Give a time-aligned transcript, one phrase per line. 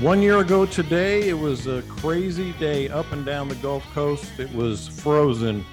[0.00, 4.38] One year ago today, it was a crazy day up and down the Gulf Coast.
[4.38, 5.64] It was frozen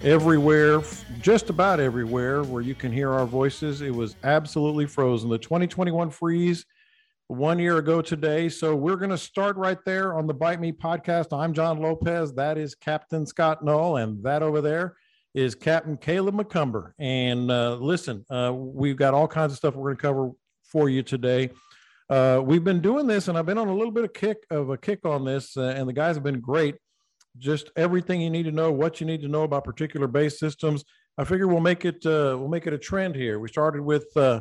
[0.00, 0.80] everywhere,
[1.20, 3.82] just about everywhere where you can hear our voices.
[3.82, 5.28] It was absolutely frozen.
[5.28, 6.64] The 2021 freeze
[7.26, 8.48] one year ago today.
[8.48, 11.38] So we're going to start right there on the Bite Me podcast.
[11.38, 12.32] I'm John Lopez.
[12.32, 13.98] That is Captain Scott Null.
[13.98, 14.96] And that over there
[15.34, 16.92] is Captain Caleb McCumber.
[16.98, 20.30] And uh, listen, uh, we've got all kinds of stuff we're going to cover
[20.62, 21.50] for you today.
[22.10, 24.70] Uh, we've been doing this, and I've been on a little bit of kick of
[24.70, 26.76] a kick on this, uh, and the guys have been great.
[27.36, 30.84] Just everything you need to know, what you need to know about particular base systems.
[31.18, 33.38] I figure we'll make it uh, we'll make it a trend here.
[33.38, 34.40] We started with uh,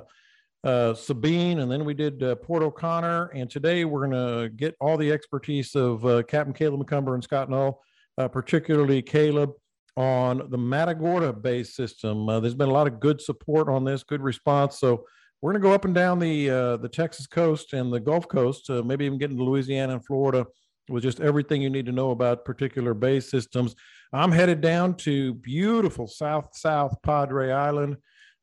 [0.64, 4.76] uh, Sabine, and then we did uh, Port O'Connor, and today we're going to get
[4.80, 7.82] all the expertise of Captain Caleb McCumber and Scott Null,
[8.16, 9.52] particularly Caleb
[9.98, 12.28] on the Matagorda base system.
[12.28, 14.80] there's been a lot of good support on this, good response.
[14.80, 15.06] So
[15.42, 18.28] we're going to go up and down the uh, the Texas coast and the Gulf
[18.28, 20.46] Coast, uh, maybe even get into Louisiana and Florida
[20.90, 23.76] with just everything you need to know about particular base systems.
[24.14, 27.98] I'm headed down to beautiful South South Padre Island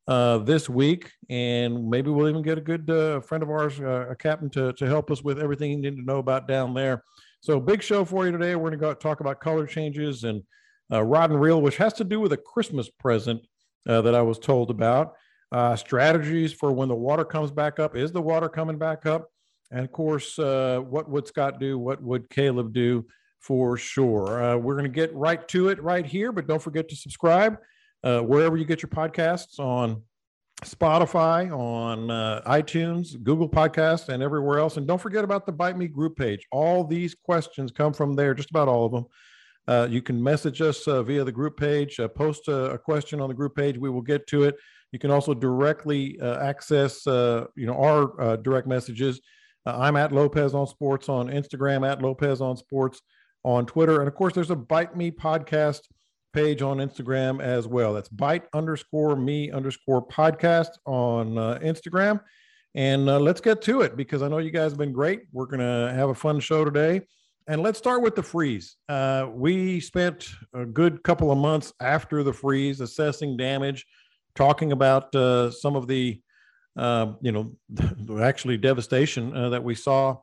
[0.07, 4.07] uh, this week, and maybe we'll even get a good uh, friend of ours, uh,
[4.09, 7.03] a captain, to to help us with everything you need to know about down there.
[7.41, 8.55] So, big show for you today.
[8.55, 10.43] We're going to go talk about color changes and
[10.93, 13.41] uh, rod and reel, which has to do with a Christmas present
[13.85, 15.13] that I was told about
[15.55, 17.95] uh, strategies for when the water comes back up.
[17.95, 19.29] Is the water coming back up?
[19.71, 21.79] And of course, uh, what would Scott do?
[21.79, 23.05] What would Caleb do
[23.39, 24.43] for sure?
[24.43, 27.57] Uh, we're going to get right to it right here, but don't forget to subscribe
[28.03, 30.01] uh, wherever you get your podcasts on
[30.65, 34.75] Spotify, on uh, iTunes, Google Podcasts, and everywhere else.
[34.75, 36.45] And don't forget about the Bite Me group page.
[36.51, 39.05] All these questions come from there, just about all of them.
[39.69, 43.21] Uh, you can message us uh, via the group page, uh, post a, a, question
[43.21, 43.77] on the group page.
[43.77, 44.55] We will get to it.
[44.95, 49.19] You can also directly uh, access, uh, you know, our uh, direct messages.
[49.65, 53.01] I'm at Lopez on Sports on Instagram, at Lopez on Sports
[53.43, 55.81] on Twitter, and of course, there's a Bite Me podcast
[56.31, 57.93] page on Instagram as well.
[57.93, 62.21] That's Bite underscore Me underscore podcast on Instagram.
[62.73, 65.23] And let's get to it because I know you guys have been great.
[65.33, 67.01] We're gonna have a fun show today.
[67.47, 68.77] And let's start with the freeze.
[68.87, 73.85] Uh, we spent a good couple of months after the freeze assessing damage,
[74.35, 76.21] talking about uh, some of the,
[76.77, 77.55] uh, you know,
[78.21, 80.17] actually devastation uh, that we saw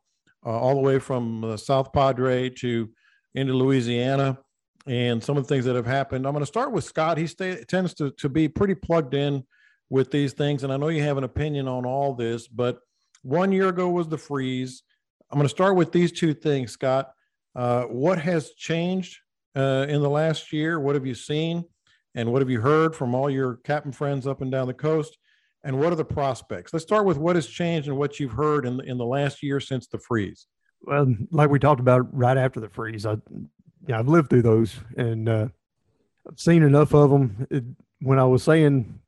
[0.45, 2.89] uh, all the way from South Padre to
[3.35, 4.39] into Louisiana
[4.87, 6.27] and some of the things that have happened.
[6.27, 7.17] I'm going to start with Scott.
[7.17, 9.45] He stay, tends to, to be pretty plugged in
[9.89, 10.65] with these things.
[10.65, 12.81] And I know you have an opinion on all this, but
[13.23, 14.83] one year ago was the freeze
[15.33, 17.11] I'm going to start with these two things, Scott.
[17.57, 19.19] Uh, what has changed
[19.57, 20.79] uh, in the last year?
[20.79, 21.65] What have you seen?
[22.15, 25.19] And what have you heard from all your captain friends up and down the coast?
[25.65, 26.73] And what are the prospects?
[26.73, 29.43] Let's start with what has changed and what you've heard in the, in the last
[29.43, 30.47] year since the freeze.
[30.83, 33.17] Well, like we talked about right after the freeze, I,
[33.87, 35.49] yeah, I've lived through those and uh,
[36.29, 37.47] I've seen enough of them.
[37.51, 37.65] It,
[38.01, 38.99] when I was saying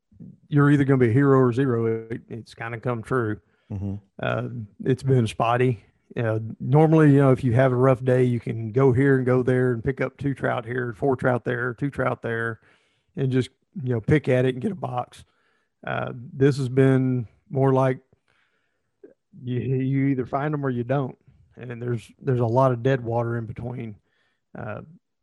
[0.48, 3.40] you're either going to be a hero or zero, it, it's kind of come true.
[3.72, 3.94] Mm-hmm.
[4.22, 4.48] Uh,
[4.84, 5.84] it's been spotty.
[6.16, 9.26] Uh, normally, you know, if you have a rough day, you can go here and
[9.26, 12.60] go there and pick up two trout here, four trout there, two trout there,
[13.16, 13.50] and just
[13.82, 15.24] you know pick at it and get a box.
[15.86, 17.98] Uh, this has been more like
[19.42, 21.16] you you either find them or you don't,
[21.56, 23.96] and there's there's a lot of dead water in between.
[24.56, 24.82] Uh,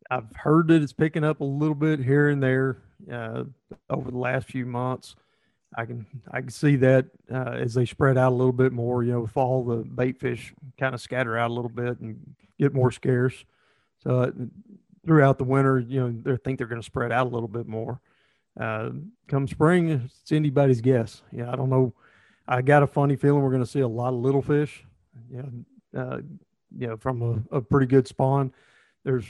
[0.10, 2.80] I've heard that it's picking up a little bit here and there
[3.12, 3.46] uh,
[3.90, 5.16] over the last few months.
[5.76, 9.04] I can I can see that uh, as they spread out a little bit more.
[9.04, 12.20] You know, fall the bait fish kind of scatter out a little bit and
[12.60, 13.46] get more scarce.
[14.04, 14.34] So
[15.06, 17.68] throughout the winter, you know, they think they're going to spread out a little bit
[17.68, 18.00] more.
[18.60, 18.90] Uh,
[19.28, 21.22] come spring, it's anybody's guess.
[21.32, 21.94] Yeah, I don't know.
[22.48, 24.84] I got a funny feeling we're going to see a lot of little fish.
[25.30, 25.44] Yeah,
[25.98, 26.18] uh,
[26.78, 28.54] you know, from a, a pretty good spawn.
[29.04, 29.26] There's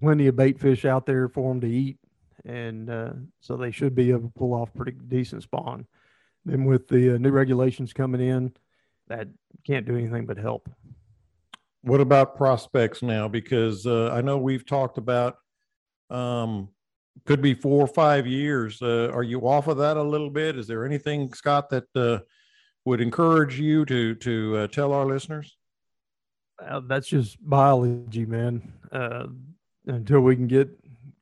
[0.00, 1.98] plenty of bait fish out there for them to eat
[2.44, 5.86] and uh, so they should be able to pull off pretty decent spawn.
[6.44, 8.52] Then with the uh, new regulations coming in,
[9.08, 9.28] that
[9.66, 10.68] can't do anything but help.
[11.82, 13.28] What about prospects now?
[13.28, 15.36] Because uh, I know we've talked about
[16.10, 16.68] um,
[17.24, 18.80] could be four or five years.
[18.82, 20.56] Uh, are you off of that a little bit?
[20.56, 22.18] Is there anything, Scott, that uh,
[22.84, 25.56] would encourage you to to uh, tell our listeners?
[26.88, 28.72] that's just biology, man.
[29.86, 30.68] until we can get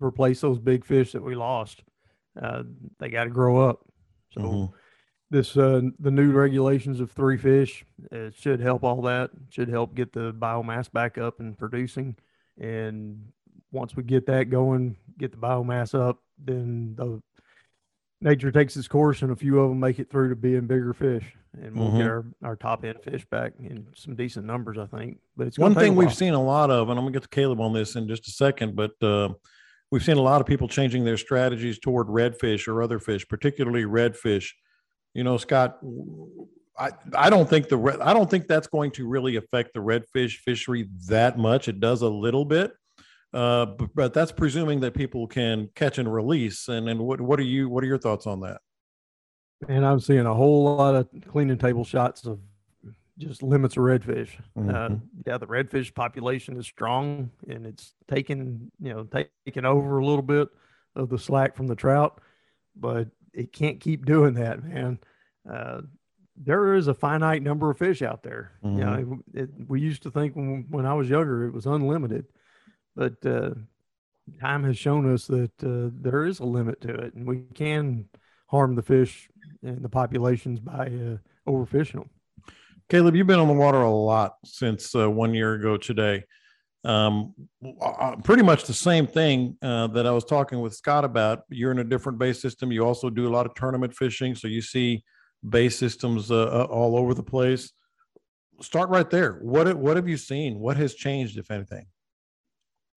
[0.00, 1.82] replace those big fish that we lost.
[2.40, 2.62] Uh,
[2.98, 3.80] they got to grow up.
[4.32, 4.74] So mm-hmm.
[5.36, 9.30] This uh, the new regulations of three fish it should help all that.
[9.34, 12.16] It should help get the biomass back up and producing.
[12.58, 13.32] And
[13.70, 17.22] once we get that going, get the biomass up, then the
[18.22, 20.94] nature takes its course, and a few of them make it through to being bigger
[20.94, 21.98] fish, and we'll Mhm.
[21.98, 25.18] get our, our top end fish back in some decent numbers, I think.
[25.36, 27.12] But it's One gonna take a thing we've seen a lot of, and I'm gonna
[27.12, 29.34] get to Caleb on this in just a second, but uh,
[29.90, 33.84] we've seen a lot of people changing their strategies toward redfish or other fish, particularly
[33.84, 34.52] redfish.
[35.16, 35.78] You know, Scott,
[36.78, 39.80] I I don't think the red, I don't think that's going to really affect the
[39.80, 41.68] redfish fishery that much.
[41.68, 42.72] It does a little bit,
[43.32, 46.68] uh, but, but that's presuming that people can catch and release.
[46.68, 48.60] And and what what are you what are your thoughts on that?
[49.66, 52.38] And I'm seeing a whole lot of cleaning table shots of
[53.16, 54.32] just limits of redfish.
[54.54, 55.00] Uh, Mhm.
[55.26, 60.20] yeah, the redfish population is strong and it's taking, you know, taking over a little
[60.20, 60.48] bit
[60.94, 62.20] of the slack from the trout,
[62.78, 64.98] but it can't keep doing that, man.
[65.48, 65.82] Uh,
[66.36, 68.52] there is a finite number of fish out there.
[68.62, 72.26] You know, it, we used to think when, when I was younger, it was unlimited,
[72.94, 73.50] but uh,
[74.40, 78.08] time has shown us that uh, there is a limit to it and we can
[78.48, 79.28] harm the fish
[79.62, 81.16] and the populations by uh,
[81.48, 82.10] overfishing them.
[82.88, 86.24] Caleb, you've been on the water a lot since uh, one year ago today.
[86.86, 87.34] Um,
[87.82, 91.42] uh, pretty much the same thing uh, that I was talking with Scott about.
[91.48, 92.70] You're in a different base system.
[92.70, 95.02] You also do a lot of tournament fishing, so you see
[95.48, 97.72] base systems uh, uh, all over the place.
[98.60, 99.40] Start right there.
[99.42, 100.60] What what have you seen?
[100.60, 101.86] What has changed, if anything?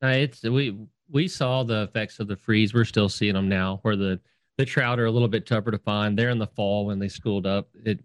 [0.04, 0.78] Uh, it's we
[1.10, 2.76] we saw the effects of the freeze.
[2.76, 4.20] We're still seeing them now, where the
[4.60, 6.18] the trout are a little bit tougher to find.
[6.18, 7.70] They're in the fall when they schooled up.
[7.86, 8.00] It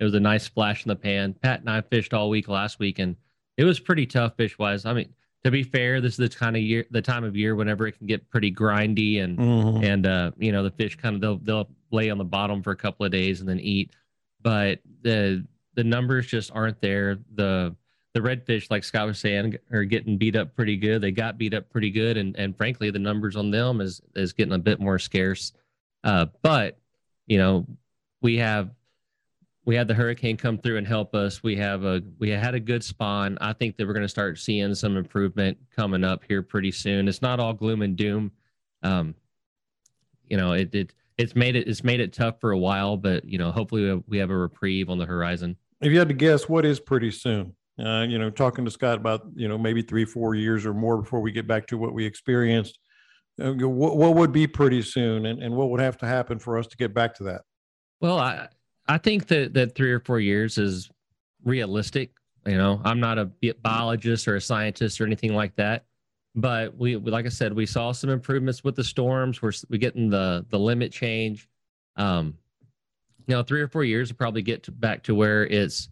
[0.00, 1.36] it was a nice flash in the pan.
[1.40, 3.14] Pat and I fished all week last week, and
[3.56, 4.84] it was pretty tough fish wise.
[4.84, 5.14] I mean,
[5.44, 7.92] to be fair, this is the kind of year, the time of year whenever it
[7.98, 9.84] can get pretty grindy and Mhm.
[9.84, 12.70] and uh, you know the fish kind of they'll they'll lay on the bottom for
[12.72, 13.94] a couple of days and then eat,
[14.42, 15.44] but the
[15.74, 17.18] the numbers just aren't there.
[17.34, 17.74] The
[18.14, 21.00] the redfish, like Scott was saying, are getting beat up pretty good.
[21.02, 24.32] They got beat up pretty good, and and frankly, the numbers on them is is
[24.32, 25.52] getting a bit more scarce.
[26.04, 26.78] Uh, but
[27.26, 27.66] you know,
[28.22, 28.70] we have
[29.68, 31.42] we had the hurricane come through and help us.
[31.42, 33.36] We have a we had a good spawn.
[33.42, 37.06] I think that we're going to start seeing some improvement coming up here pretty soon.
[37.06, 38.32] It's not all gloom and doom.
[38.82, 39.14] Um,
[40.26, 43.26] you know, it it it's made it it's made it tough for a while, but
[43.26, 45.54] you know, hopefully we have, we have a reprieve on the horizon.
[45.82, 47.54] If you had to guess, what is pretty soon?
[47.78, 50.96] Uh, you know, talking to Scott about you know maybe three, four years or more
[50.96, 52.78] before we get back to what we experienced.
[53.38, 56.56] Uh, what, what would be pretty soon, and, and what would have to happen for
[56.56, 57.42] us to get back to that?
[58.00, 58.48] Well, I
[58.88, 60.90] I think that that three or four years is
[61.44, 62.12] realistic.
[62.46, 63.30] You know, I'm not a
[63.62, 65.84] biologist or a scientist or anything like that,
[66.34, 69.42] but we, like I said, we saw some improvements with the storms.
[69.42, 71.48] We're we getting the the limit change.
[71.96, 72.34] Um,
[73.26, 75.90] you know, three or four years will probably get to, back to where it's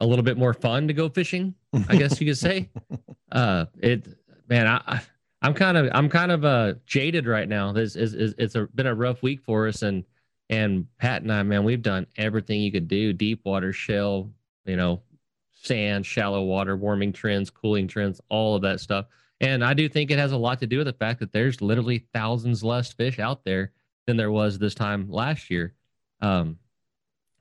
[0.00, 1.54] a little bit more fun to go fishing.
[1.88, 2.70] I guess you could say.
[3.32, 4.08] Uh, it
[4.48, 4.82] man, I.
[4.84, 5.00] I
[5.42, 7.72] I'm kind of I'm kind of uh jaded right now.
[7.72, 10.04] This is, is it's a, been a rough week for us, and
[10.50, 14.30] and Pat and I, man, we've done everything you could do: deep water, shell,
[14.66, 15.00] you know,
[15.52, 19.06] sand, shallow water, warming trends, cooling trends, all of that stuff.
[19.40, 21.62] And I do think it has a lot to do with the fact that there's
[21.62, 23.72] literally thousands less fish out there
[24.06, 25.74] than there was this time last year.
[26.20, 26.58] Um,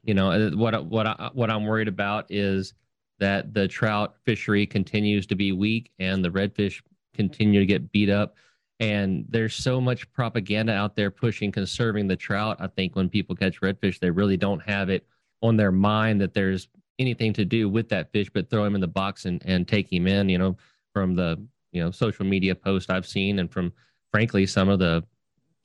[0.03, 2.73] you know, uh, what what I, what I'm worried about is
[3.19, 6.81] that the trout fishery continues to be weak and the redfish
[7.13, 8.35] continue to get beat up.
[8.79, 12.57] And there's so much propaganda out there pushing conserving the trout.
[12.59, 15.05] I think when people catch redfish, they really don't have it
[15.41, 18.81] on their mind that there's anything to do with that fish but throw him in
[18.81, 20.57] the box and, and take him in, you know,
[20.93, 23.73] from the, you know, social media posts I've seen and from
[24.11, 25.03] frankly some of the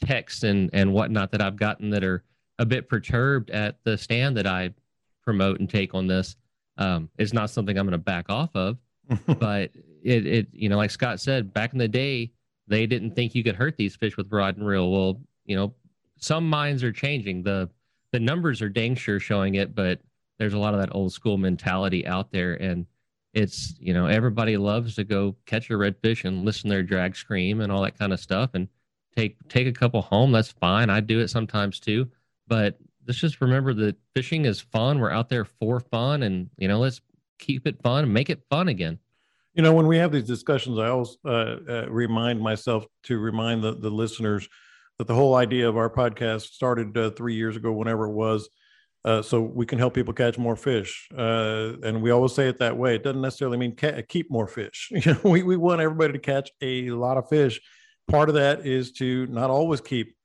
[0.05, 2.25] texts and, and whatnot that I've gotten that are
[2.59, 4.71] a bit perturbed at the stand that I
[5.23, 6.37] promote and take on this.
[6.79, 8.77] Um, it's not something I'm going to back off of
[9.39, 9.71] but
[10.03, 12.31] it, it you know like scott said back in the day
[12.67, 14.91] they didn't think you could hurt these fish with rod and reel.
[14.91, 15.75] Well you know
[16.19, 17.43] some minds are changing.
[17.43, 17.71] The
[18.13, 20.01] the numbers are dang sure showing it but
[20.39, 22.55] there's a lot of that old school mentality out there.
[22.55, 22.87] And
[23.33, 27.17] it's you know everybody loves to go catch a redfish and listen to their drag
[27.17, 28.69] scream and all that kind of stuff and
[29.17, 30.33] take take a couple home.
[30.33, 30.91] That's fine.
[30.91, 32.09] I do it sometimes too.
[32.47, 34.99] But let's just remember that fishing is fun.
[34.99, 37.01] We're out there for fun and you know let's
[37.39, 38.99] keep it fun and make it fun again
[39.55, 43.63] You know, when we have these discussions, I always uh, uh, remind myself to remind
[43.63, 44.49] the, the listeners
[44.99, 48.49] that the whole idea of our podcast started uh, three years ago, whenever it was,
[49.05, 51.09] uh, so we can help people catch more fish.
[51.17, 52.97] Uh, and we always say it that way.
[52.97, 54.91] It doesn't necessarily mean ca- keep more fish.
[55.05, 57.61] You know, we, we want everybody to catch a lot of fish.
[58.09, 60.17] Part of that is to not always keep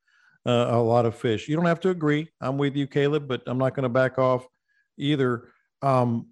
[0.46, 1.48] uh, a lot of fish.
[1.48, 2.30] You don't have to agree.
[2.42, 4.48] I'm with you, Caleb, but I'm not going to back off
[4.98, 5.50] either
[5.82, 6.28] um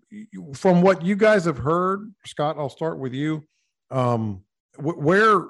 [0.54, 3.44] from what you guys have heard scott i'll start with you
[3.92, 4.42] um
[4.78, 5.46] wh- where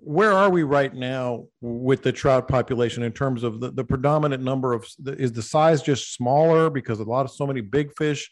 [0.00, 4.42] where are we right now with the trout population in terms of the, the predominant
[4.42, 8.30] number of is the size just smaller because a lot of so many big fish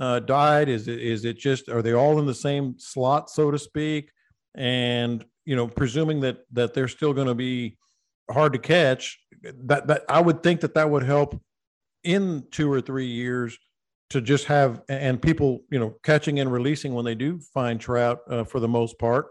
[0.00, 0.68] uh, died?
[0.68, 4.10] Is it is it just are they all in the same slot, so to speak?
[4.56, 7.78] And you know, presuming that that they're still going to be
[8.28, 9.20] hard to catch,
[9.64, 11.40] that that I would think that that would help
[12.02, 13.56] in two or three years
[14.12, 18.20] to just have and people you know catching and releasing when they do find trout
[18.28, 19.26] uh, for the most part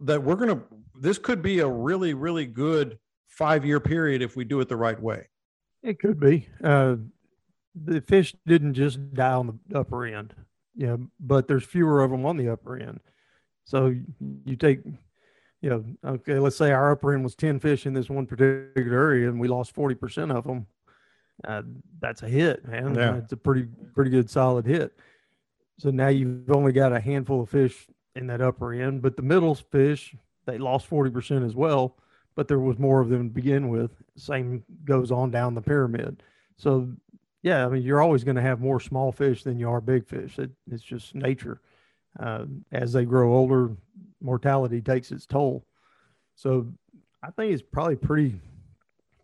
[0.00, 0.62] that we're to
[1.00, 4.76] this could be a really really good five year period if we do it the
[4.76, 5.28] right way.
[5.82, 6.48] It could be.
[6.62, 6.96] Uh,
[7.74, 10.34] the fish didn't just die on the upper end.
[10.74, 13.00] Yeah but there's fewer of them on the upper end.
[13.64, 13.94] So
[14.44, 14.80] you take
[15.60, 18.98] you know okay let's say our upper end was 10 fish in this one particular
[18.98, 20.66] area and we lost 40% of them
[21.44, 21.62] uh,
[22.00, 22.94] that's a hit, man.
[22.94, 23.16] Yeah.
[23.16, 24.92] It's a pretty pretty good solid hit.
[25.78, 29.22] So now you've only got a handful of fish in that upper end, but the
[29.22, 30.14] middle fish
[30.46, 31.96] they lost forty percent as well.
[32.34, 33.90] But there was more of them to begin with.
[34.16, 36.22] Same goes on down the pyramid.
[36.56, 36.92] So
[37.42, 40.06] yeah, I mean you're always going to have more small fish than you are big
[40.06, 40.38] fish.
[40.38, 41.60] It, it's just nature.
[42.18, 43.70] Uh, as they grow older,
[44.20, 45.64] mortality takes its toll.
[46.34, 46.68] So
[47.22, 48.34] I think it's probably pretty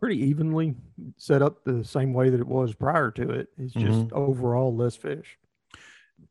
[0.00, 0.74] pretty evenly
[1.16, 3.48] set up the same way that it was prior to it.
[3.58, 4.16] It's just mm-hmm.
[4.16, 5.36] overall less fish.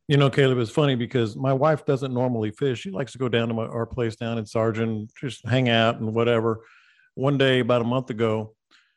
[0.08, 2.80] You know, Caleb, it's funny because my wife doesn't normally fish.
[2.80, 6.00] She likes to go down to my, our place down in Sargent, just hang out
[6.00, 6.62] and whatever.
[7.16, 8.54] One day, about a month ago,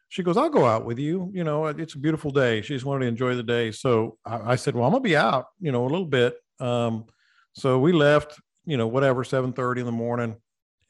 [0.08, 1.30] she goes, I'll go out with you.
[1.32, 2.62] You know, it's a beautiful day.
[2.62, 3.70] She just wanted to enjoy the day.
[3.72, 6.36] So I, I said, Well, I'm gonna be out, you know, a little bit.
[6.58, 7.06] Um,
[7.54, 10.36] so we left, you know, whatever, 7 30 in the morning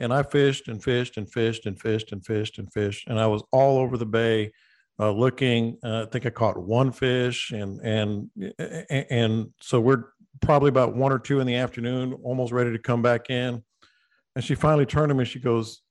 [0.01, 3.27] and I fished and fished and fished and fished and fished and fished, and I
[3.27, 4.53] was all over the bay
[4.99, 5.79] uh, looking.
[5.85, 8.31] Uh, I think I caught one fish, and and
[8.91, 10.05] and so we're
[10.41, 13.63] probably about one or two in the afternoon, almost ready to come back in,
[14.35, 15.25] and she finally turned to me.
[15.25, 15.83] She goes,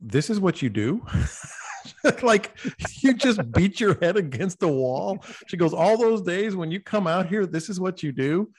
[0.00, 1.06] "This is what you do."
[2.22, 2.56] like
[3.00, 5.24] you just beat your head against the wall.
[5.46, 8.50] She goes, All those days when you come out here, this is what you do.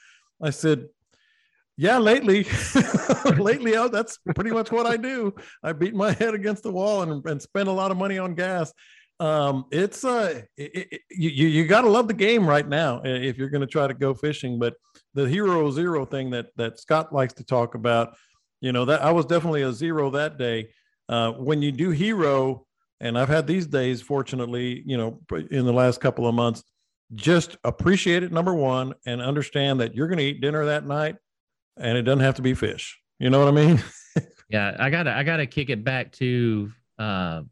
[0.42, 0.86] I said,
[1.80, 2.46] yeah, lately,
[3.38, 5.34] lately, oh, that's pretty much what I do.
[5.62, 8.34] I beat my head against the wall and, and spend a lot of money on
[8.34, 8.70] gas.
[9.18, 13.38] Um, it's uh, it, it, you you got to love the game right now if
[13.38, 14.58] you're going to try to go fishing.
[14.58, 14.74] But
[15.14, 18.14] the hero zero thing that that Scott likes to talk about,
[18.60, 20.68] you know, that I was definitely a zero that day.
[21.08, 22.66] Uh, when you do hero,
[23.00, 25.18] and I've had these days, fortunately, you know,
[25.50, 26.62] in the last couple of months,
[27.14, 28.32] just appreciate it.
[28.32, 31.16] Number one, and understand that you're going to eat dinner that night
[31.80, 33.00] and it doesn't have to be fish.
[33.18, 33.82] You know what I mean?
[34.48, 37.42] yeah, I gotta I gotta kick it back to uh,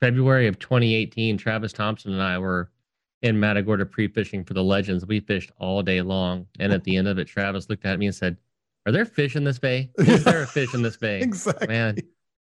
[0.00, 1.36] February of 2018.
[1.38, 2.70] Travis Thompson and I were
[3.22, 5.06] in Matagorda pre-fishing for the Legends.
[5.06, 8.06] We fished all day long, and at the end of it, Travis looked at me
[8.06, 8.36] and said,
[8.86, 9.90] "Are there fish in this bay?
[9.98, 11.66] Is there a fish in this bay?" exactly.
[11.68, 11.96] Man,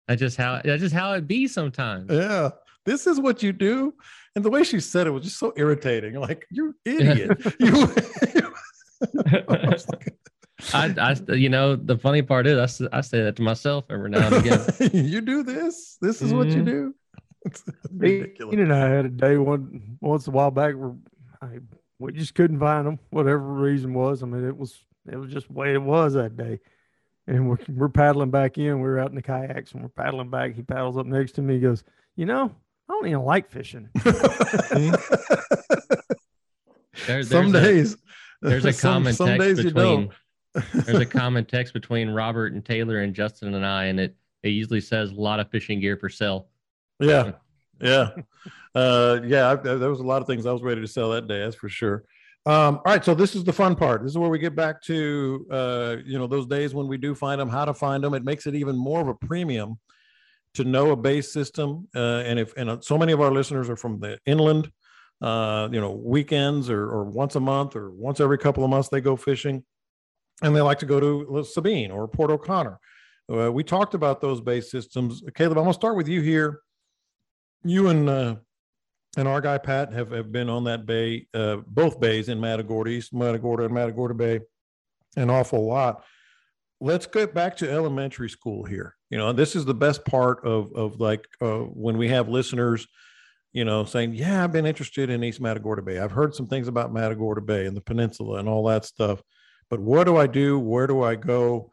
[0.07, 2.09] that's just how that's just how it be sometimes.
[2.11, 2.49] Yeah,
[2.85, 3.93] this is what you do.
[4.35, 6.15] And the way she said it was just so irritating.
[6.15, 7.37] Like, you idiot.
[7.59, 7.93] you,
[9.49, 9.75] I,
[10.73, 14.27] I, you know, the funny part is, I, I say that to myself every now
[14.27, 14.61] and again.
[14.93, 15.97] you do this.
[16.01, 16.37] This is mm-hmm.
[16.37, 16.65] what you mm-hmm.
[16.65, 16.95] do.
[17.43, 18.53] It's ridiculous.
[18.53, 20.93] and I had a day one once a while back where
[21.41, 21.57] I,
[21.97, 24.21] we just couldn't find them, whatever reason was.
[24.21, 24.79] I mean, it was
[25.11, 26.59] it was just the way it was that day.
[27.25, 28.79] And we're we're paddling back in.
[28.79, 30.53] We are out in the kayaks and we're paddling back.
[30.53, 31.55] He paddles up next to me.
[31.55, 31.83] He goes,
[32.15, 32.53] you know,
[32.87, 33.89] I don't even like fishing.
[37.07, 37.97] there, some days.
[38.41, 40.11] There's a common some, some text between
[40.53, 44.49] there's a common text between Robert and Taylor and Justin and I, and it it
[44.49, 46.47] usually says a lot of fishing gear for sale.
[46.99, 47.33] Yeah,
[47.81, 48.09] yeah,
[48.75, 49.51] uh, yeah.
[49.51, 51.39] I, there was a lot of things I was ready to sell that day.
[51.39, 52.03] That's for sure.
[52.45, 54.01] Um, all right, so this is the fun part.
[54.01, 57.13] This is where we get back to uh, you know those days when we do
[57.13, 58.13] find them, how to find them.
[58.13, 59.79] It makes it even more of a premium
[60.55, 61.87] to know a base system.
[61.95, 64.71] Uh, and if and uh, so many of our listeners are from the inland,
[65.21, 68.89] uh, you know, weekends or, or once a month or once every couple of months
[68.89, 69.63] they go fishing
[70.41, 72.79] and they like to go to Sabine or Port O'Connor.
[73.31, 75.23] Uh, we talked about those base systems.
[75.35, 76.61] Caleb, I'm going to start with you here.
[77.63, 78.35] You and uh,
[79.17, 82.89] and our guy Pat have, have been on that bay, uh, both bays in Matagorda,
[82.89, 84.39] East Matagorda and Matagorda Bay,
[85.15, 86.03] an awful lot.
[86.79, 88.95] Let's get back to elementary school here.
[89.09, 92.87] You know, this is the best part of of like uh, when we have listeners,
[93.53, 95.99] you know, saying, "Yeah, I've been interested in East Matagorda Bay.
[95.99, 99.21] I've heard some things about Matagorda Bay and the peninsula and all that stuff."
[99.71, 100.59] But what do I do?
[100.59, 101.71] Where do I go?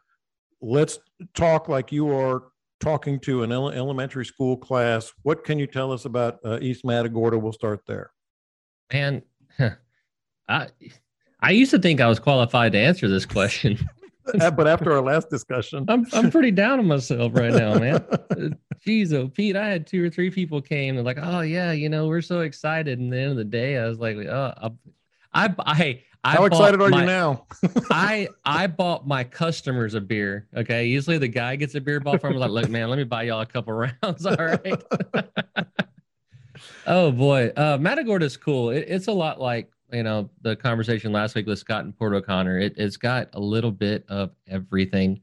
[0.62, 1.00] Let's
[1.34, 2.44] talk like you are
[2.78, 5.12] talking to an elementary school class.
[5.22, 7.36] What can you tell us about uh, East Matagorda?
[7.38, 8.12] We'll start there.
[8.90, 9.22] And
[10.48, 10.68] I,
[11.40, 13.76] I used to think I was qualified to answer this question.
[14.56, 18.04] but after our last discussion, I'm I'm pretty down on myself right now, man.
[18.86, 21.88] Jeez, oh Pete, I had two or three people came and like, oh yeah, you
[21.88, 22.98] know, we're so excited.
[22.98, 24.52] And the end of the day, I was like, oh,
[25.32, 27.46] I, I, I how excited are my, you now?
[27.90, 30.46] I I bought my customers a beer.
[30.56, 32.34] Okay, usually the guy gets a beer bought from.
[32.34, 34.26] Like, look, man, let me buy y'all a couple rounds.
[34.26, 34.82] All right.
[36.86, 38.70] oh boy, uh, Matagorda is cool.
[38.70, 42.14] It, it's a lot like you know the conversation last week with Scott and Port
[42.14, 42.58] O'Connor.
[42.58, 45.20] It, has got a little bit of everything.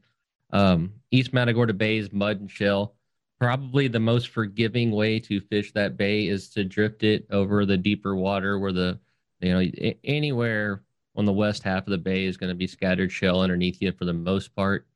[0.50, 2.94] Um, East Matagorda Bay's mud and shell.
[3.38, 7.76] Probably the most forgiving way to fish that bay is to drift it over the
[7.76, 8.98] deeper water where the
[9.40, 10.82] you know anywhere
[11.14, 13.92] on the west half of the bay is going to be scattered shell underneath you
[13.92, 14.86] for the most part.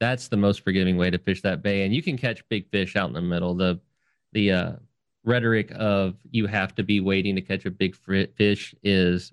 [0.00, 2.96] That's the most forgiving way to fish that bay, and you can catch big fish
[2.96, 3.54] out in the middle.
[3.54, 3.80] The
[4.32, 4.72] the uh,
[5.24, 7.96] rhetoric of you have to be wading to catch a big
[8.36, 9.32] fish is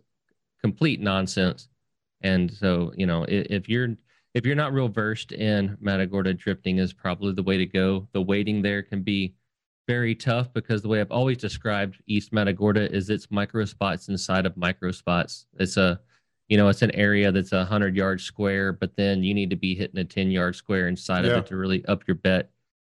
[0.61, 1.69] complete nonsense.
[2.21, 3.89] And so, you know, if, if you're
[4.33, 8.07] if you're not real versed in Matagorda drifting is probably the way to go.
[8.13, 9.35] The wading there can be
[9.87, 14.45] very tough because the way I've always described East Matagorda is it's micro spots inside
[14.45, 15.45] of micro spots.
[15.59, 15.99] It's a
[16.49, 19.55] you know, it's an area that's a hundred yard square, but then you need to
[19.55, 21.31] be hitting a 10 yard square inside yeah.
[21.31, 22.51] of it to really up your bet.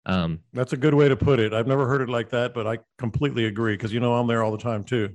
[0.04, 1.52] Um, That's a good way to put it.
[1.52, 4.42] I've never heard it like that, but I completely agree because you know I'm there
[4.42, 5.14] all the time too.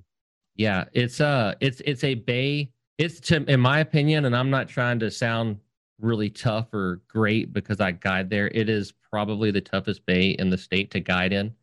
[0.55, 2.71] Yeah, it's a, it's it's a bay.
[2.97, 5.57] It's to in my opinion, and I'm not trying to sound
[5.99, 8.49] really tough or great because I guide there.
[8.49, 11.53] It is probably the toughest bay in the state to guide in.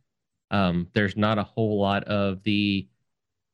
[0.51, 2.89] Um, there's not a whole lot of the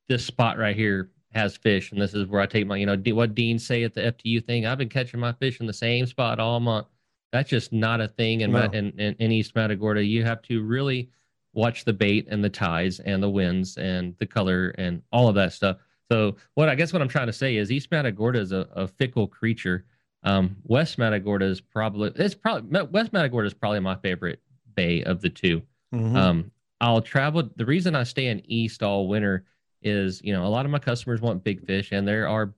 [0.08, 2.96] this spot right here has fish, and this is where I take my you know
[3.14, 4.66] what Dean say at the FTU thing.
[4.66, 6.86] I've been catching my fish in the same spot all month.
[7.32, 8.62] That's just not a thing in, no.
[8.66, 10.04] in, in, in East Matagorda.
[10.04, 11.10] You have to really
[11.52, 15.34] watch the bait and the tides and the winds and the color and all of
[15.34, 15.78] that stuff.
[16.10, 18.86] So what I guess what I'm trying to say is East Matagorda is a, a
[18.86, 19.84] fickle creature.
[20.22, 24.40] Um, West Matagorda is probably it's probably West Matagorda is probably my favorite
[24.74, 25.62] bay of the 2
[25.94, 26.16] mm-hmm.
[26.16, 26.50] Um,
[26.84, 27.48] I'll travel.
[27.56, 29.44] The reason I stay in East all winter
[29.80, 32.52] is you know a lot of my customers want big fish, and there are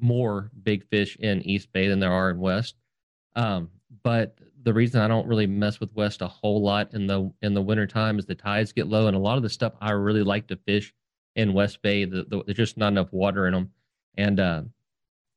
[0.00, 2.76] more big fish in East Bay than there are in West.
[3.36, 3.68] Um,
[4.02, 7.52] but the reason I don't really mess with West a whole lot in the in
[7.52, 9.90] the winter time is the tides get low, and a lot of the stuff I
[9.90, 10.94] really like to fish
[11.36, 13.70] in West Bay, the, the, there's just not enough water in them.
[14.16, 14.62] And uh,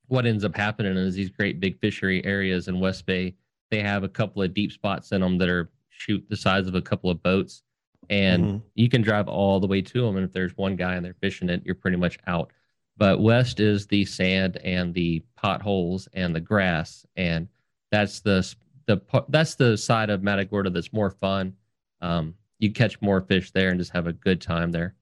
[0.08, 3.36] what ends up happening is these great big fishery areas in West Bay,
[3.72, 6.76] they have a couple of deep spots in them that are shoot the size of
[6.76, 7.64] a couple of boats,
[8.10, 8.58] and mm-hmm.
[8.76, 10.18] you can drive all the way to them.
[10.18, 12.52] And if there's one guy and they're fishing it, you're pretty much out.
[12.98, 17.48] But West is the sand and the potholes and the grass and
[17.92, 18.56] that's the
[18.88, 21.54] the that's the side of Matagorda that's more fun.
[22.02, 24.96] Um, you catch more fish there and just have a good time there.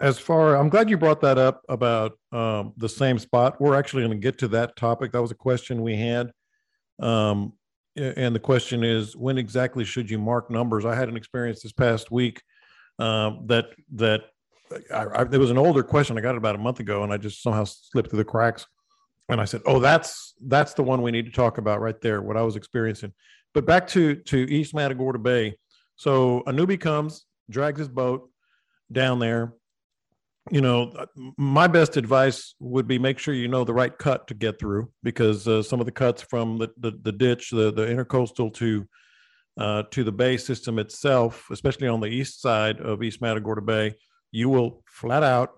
[0.00, 3.60] As far, I'm glad you brought that up about um, the same spot.
[3.60, 5.12] We're actually going to get to that topic.
[5.12, 6.32] That was a question we had.
[7.00, 7.52] Um,
[7.98, 10.84] and the question is, when exactly should you mark numbers?
[10.84, 12.42] I had an experience this past week
[12.98, 14.22] um, that that
[14.92, 16.18] I, I, there was an older question.
[16.18, 18.66] I got it about a month ago, and I just somehow slipped through the cracks
[19.28, 22.22] and I said, "Oh, that's that's the one we need to talk about right there.
[22.22, 23.12] What I was experiencing."
[23.54, 25.56] But back to to East Matagorda Bay.
[25.96, 28.30] So a newbie comes, drags his boat
[28.90, 29.54] down there.
[30.50, 31.06] You know,
[31.36, 34.90] my best advice would be make sure you know the right cut to get through
[35.02, 38.88] because uh, some of the cuts from the the, the ditch, the the intercoastal to
[39.58, 43.94] uh, to the bay system itself, especially on the east side of East Matagorda Bay,
[44.30, 45.50] you will flat out,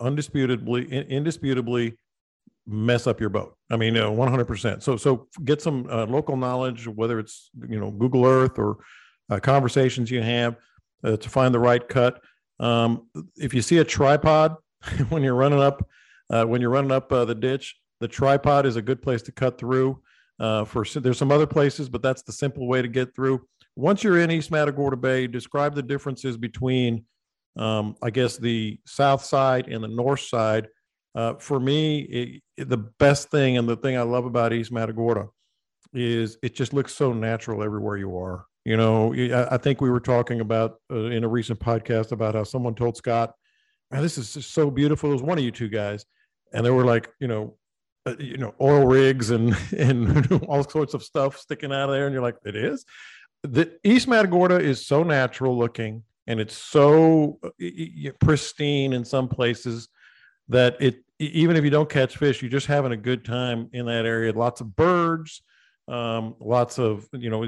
[0.00, 1.96] undisputably, indisputably
[2.66, 3.56] mess up your boat.
[3.70, 4.82] I mean, uh, 100%.
[4.82, 8.78] So, so get some uh, local knowledge, whether it's, you know, Google Earth or
[9.30, 10.56] uh, conversations you have
[11.04, 12.20] uh, to find the right cut.
[12.64, 14.56] Um, if you see a tripod
[15.08, 15.86] when you're running up,
[16.30, 19.32] uh, when you're running up uh, the ditch, the tripod is a good place to
[19.32, 20.00] cut through.
[20.38, 23.46] for there's some other places, but that's the simple way to get through.
[23.76, 27.04] Once you're in East Matagorda Bay, describe the differences between,
[27.56, 30.68] um, I guess, the south side and the north side
[31.14, 34.72] uh, for me, it, it, the best thing and the thing I love about East
[34.72, 35.28] Matagorda
[35.92, 38.46] is it just looks so natural everywhere you are.
[38.64, 39.12] You know,
[39.50, 42.96] I, think we were talking about uh, in a recent podcast about how someone told
[42.96, 43.34] Scott,
[43.90, 46.06] "Man, this is just so beautiful." It was one of you two guys,
[46.52, 47.58] and they were like, you know,
[48.06, 52.06] uh, you know, oil rigs and and all sorts of stuff sticking out of there,
[52.06, 52.86] and you're like, "It is."
[53.42, 57.50] The East Matagorda is so natural looking, and it's so uh,
[58.18, 59.88] pristine in some places
[60.48, 63.86] that it even if you don't catch fish, you're just having a good time in
[63.86, 64.32] that area.
[64.32, 65.42] Lots of birds,
[65.88, 67.44] um, lots of you know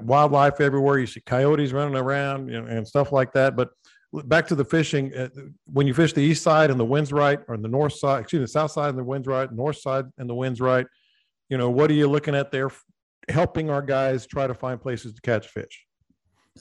[0.00, 0.98] wildlife everywhere.
[0.98, 3.56] You see coyotes running around you know, and stuff like that.
[3.56, 3.70] But
[4.12, 5.28] back to the fishing, uh,
[5.66, 8.40] when you fish the east side and the wind's right, or the north side, excuse
[8.40, 10.86] me, the south side and the wind's right, north side and the wind's right,
[11.48, 12.70] you know, what are you looking at there,
[13.28, 15.86] helping our guys try to find places to catch fish?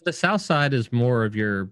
[0.06, 1.72] The south side is more of your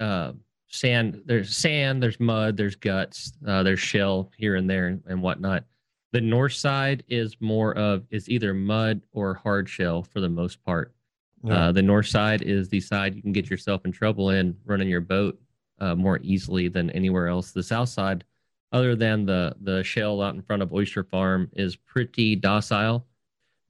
[0.00, 0.32] uh,
[0.68, 1.22] sand.
[1.26, 5.64] There's sand, there's mud, there's guts, uh, there's shell here and there and, and whatnot.
[6.12, 10.62] The north side is more of is either mud or hard shell for the most
[10.62, 10.94] part.
[11.42, 11.68] Yeah.
[11.68, 14.88] Uh, the north side is the side you can get yourself in trouble in running
[14.88, 15.40] your boat
[15.80, 17.50] uh, more easily than anywhere else.
[17.50, 18.24] The south side,
[18.72, 23.06] other than the the shell out in front of Oyster Farm, is pretty docile.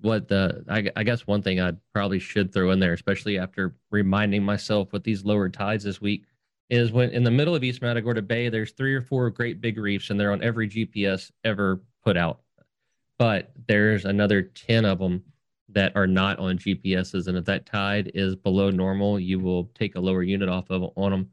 [0.00, 3.76] What the I, I guess one thing I probably should throw in there, especially after
[3.90, 6.24] reminding myself with these lower tides this week,
[6.70, 9.78] is when in the middle of East Matagorda Bay, there's three or four great big
[9.78, 12.40] reefs, and they're on every GPS ever put out.
[13.18, 15.22] But there's another ten of them
[15.68, 17.28] that are not on GPSs.
[17.28, 20.92] And if that tide is below normal, you will take a lower unit off of
[20.96, 21.30] on them.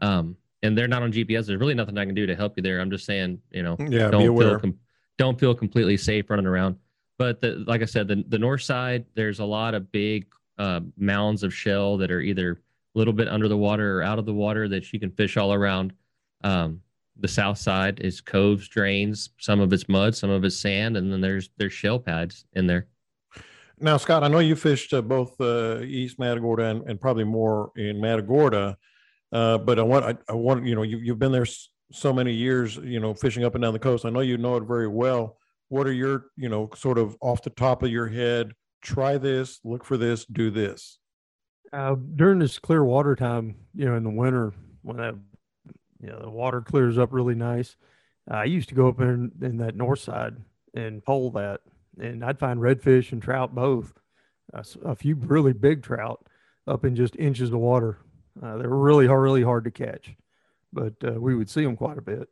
[0.00, 1.46] Um, and they're not on GPS.
[1.46, 2.80] There's really nothing I can do to help you there.
[2.80, 4.78] I'm just saying, you know, Yeah, don't feel com-
[5.16, 6.76] don't feel completely safe running around.
[7.18, 10.26] But the, like I said, the the north side, there's a lot of big
[10.58, 12.60] uh, mounds of shell that are either
[12.94, 15.36] a little bit under the water or out of the water that you can fish
[15.36, 15.92] all around.
[16.42, 16.80] Um,
[17.18, 19.30] the south side is coves, drains.
[19.38, 22.66] Some of it's mud, some of it's sand, and then there's there's shell pads in
[22.66, 22.86] there.
[23.80, 27.70] Now, Scott, I know you fished uh, both uh, East Matagorda and, and probably more
[27.76, 28.76] in Matagorda,
[29.32, 32.12] uh, but I want I, I want you know you you've been there s- so
[32.12, 34.04] many years, you know, fishing up and down the coast.
[34.04, 35.38] I know you know it very well.
[35.68, 38.52] What are your you know sort of off the top of your head?
[38.82, 40.98] Try this, look for this, do this.
[41.72, 45.14] Uh, during this clear water time, you know, in the winter when that,
[46.00, 47.76] you know, the water clears up really nice.
[48.30, 50.36] I used to go up in in that north side
[50.74, 51.60] and pole that,
[51.98, 53.92] and I'd find redfish and trout both.
[54.52, 56.24] Uh, a few really big trout
[56.66, 57.98] up in just inches of water.
[58.42, 60.14] Uh, they were really really hard to catch,
[60.72, 62.28] but uh, we would see them quite a bit.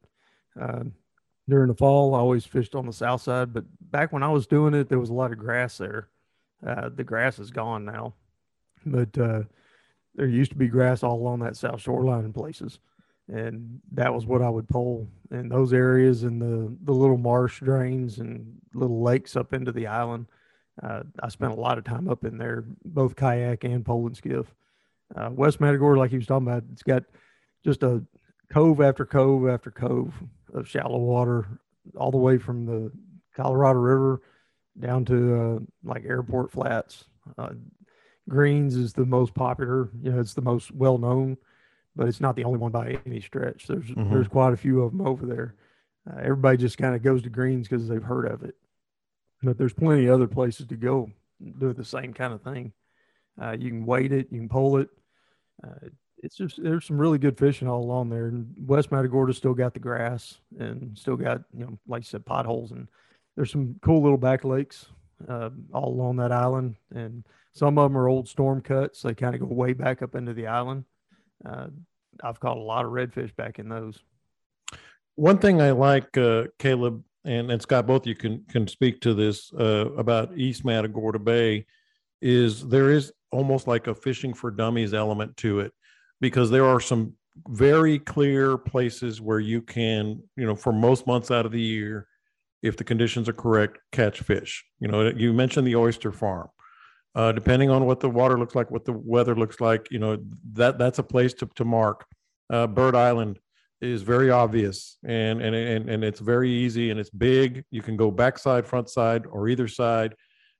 [0.60, 0.94] Um
[1.48, 4.48] during the fall, I always fished on the south side, but back when I was
[4.48, 6.08] doing it, there was a lot of grass there.
[6.66, 8.14] Uh, the grass is gone now
[8.86, 9.42] but uh,
[10.14, 12.78] there used to be grass all along that south shoreline in places,
[13.28, 17.60] and that was what I would pull in those areas and the the little marsh
[17.60, 20.26] drains and little lakes up into the island.
[20.82, 24.16] Uh, I spent a lot of time up in there, both kayak and pole and
[24.16, 24.54] skiff.
[25.14, 27.04] Uh, West Matagorda, like he was talking about, it's got
[27.64, 28.02] just a
[28.52, 30.14] cove after cove after cove
[30.52, 31.46] of shallow water,
[31.96, 32.92] all the way from the
[33.34, 34.22] Colorado River
[34.78, 37.04] down to uh, like Airport Flats.
[37.38, 37.50] Uh,
[38.28, 39.88] Greens is the most popular.
[40.02, 41.36] You know, it's the most well known,
[41.96, 43.66] but it's not the only one by any stretch.
[43.66, 44.10] There's Mhm.
[44.10, 45.54] there's quite a few of them over there.
[46.08, 48.54] Uh, everybody just kind of goes to Greens because they've heard of it,
[49.42, 51.10] but there's plenty of other places to go
[51.58, 52.72] do the same kind of thing.
[53.40, 54.88] Uh, you can wait it, you can pull it.
[55.64, 55.88] Uh,
[56.22, 58.26] it's just there's some really good fishing all along there.
[58.28, 62.24] And West Matagorda still got the grass and still got you know like you said
[62.24, 62.88] potholes and
[63.36, 64.86] there's some cool little back lakes
[65.28, 69.02] uh, all along that island and some of them are old storm cuts.
[69.02, 70.84] They kind of go way back up into the island.
[71.44, 71.68] Uh,
[72.22, 73.98] I've caught a lot of redfish back in those.
[75.16, 79.14] One thing I like, uh, Caleb and, and Scott, both you can can speak to
[79.14, 81.66] this uh, about East Matagorda Bay,
[82.22, 85.72] is there is almost like a fishing for dummies element to it,
[86.20, 87.14] because there are some
[87.48, 92.06] very clear places where you can, you know, for most months out of the year,
[92.62, 94.64] if the conditions are correct, catch fish.
[94.80, 96.48] You know, you mentioned the oyster farm.
[97.16, 100.18] Uh, depending on what the water looks like, what the weather looks like, you know,
[100.52, 102.04] that that's a place to, to mark.
[102.52, 103.38] Uh, Bird Island
[103.80, 107.64] is very obvious and, and and and it's very easy and it's big.
[107.70, 110.14] You can go backside, front side, or either side,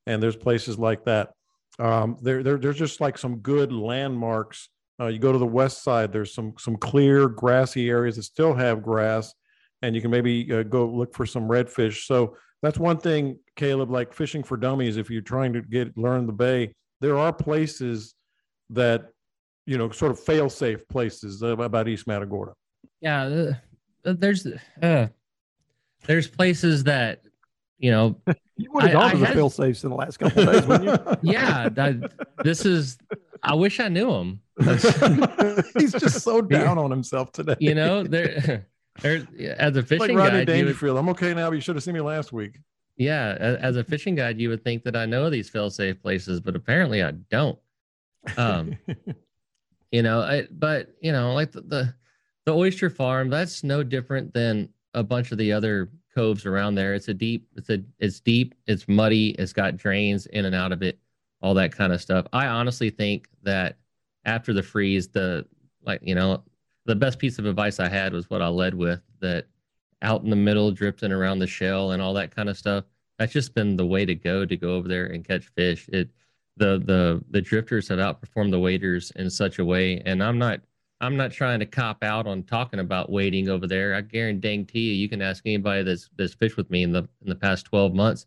[0.06, 1.30] and there's places like that.
[1.78, 4.70] Um, there, there there's just like some good landmarks.
[4.98, 6.10] Uh, you go to the west side.
[6.10, 9.34] There's some some clear grassy areas that still have grass,
[9.82, 12.06] and you can maybe uh, go look for some redfish.
[12.06, 12.36] So
[12.66, 13.90] that's one thing, Caleb.
[13.92, 18.14] Like fishing for dummies, if you're trying to get learn the bay, there are places
[18.70, 19.11] that
[19.66, 22.55] you know sort of fail safe places uh, about East Matagorda.
[23.00, 23.22] Yeah,
[24.05, 24.46] uh, there's
[24.83, 25.07] uh,
[26.07, 27.22] there's places that
[27.79, 28.16] you know
[28.57, 30.52] You would have I- gone I to the fail safes in the last couple of
[30.52, 31.16] days, wouldn't you?
[31.33, 32.96] yeah that, this is
[33.42, 34.40] i wish i knew him.
[35.79, 37.57] He's just so down on himself today.
[37.61, 38.66] you know there
[39.00, 39.24] there's
[39.59, 40.98] as a like fishing Rodney guide you would, Dangerfield.
[40.98, 42.59] I'm okay now, but you should have seen me last week.
[42.96, 46.00] yeah a- as a fishing guide you would think that i know these fail safe
[46.00, 47.59] places but apparently i don't
[48.38, 48.76] um
[49.92, 51.94] you know I, but you know like the, the
[52.46, 56.94] the oyster farm that's no different than a bunch of the other coves around there
[56.94, 60.72] it's a deep it's a it's deep it's muddy it's got drains in and out
[60.72, 60.98] of it
[61.42, 63.76] all that kind of stuff i honestly think that
[64.24, 65.44] after the freeze the
[65.85, 66.42] like you know
[66.87, 69.46] the best piece of advice i had was what i led with that
[70.03, 72.85] out in the middle drifting around the shell and all that kind of stuff
[73.18, 75.88] that's just been the way to go to go over there and catch fish.
[75.92, 76.11] It
[76.57, 80.61] the the the drifters have outperformed the waders in such a way, and I'm not
[81.01, 83.94] I'm not trying to cop out on talking about wading over there.
[83.94, 87.29] I guarantee you, you can ask anybody that's that's fished with me in the in
[87.29, 88.27] the past 12 months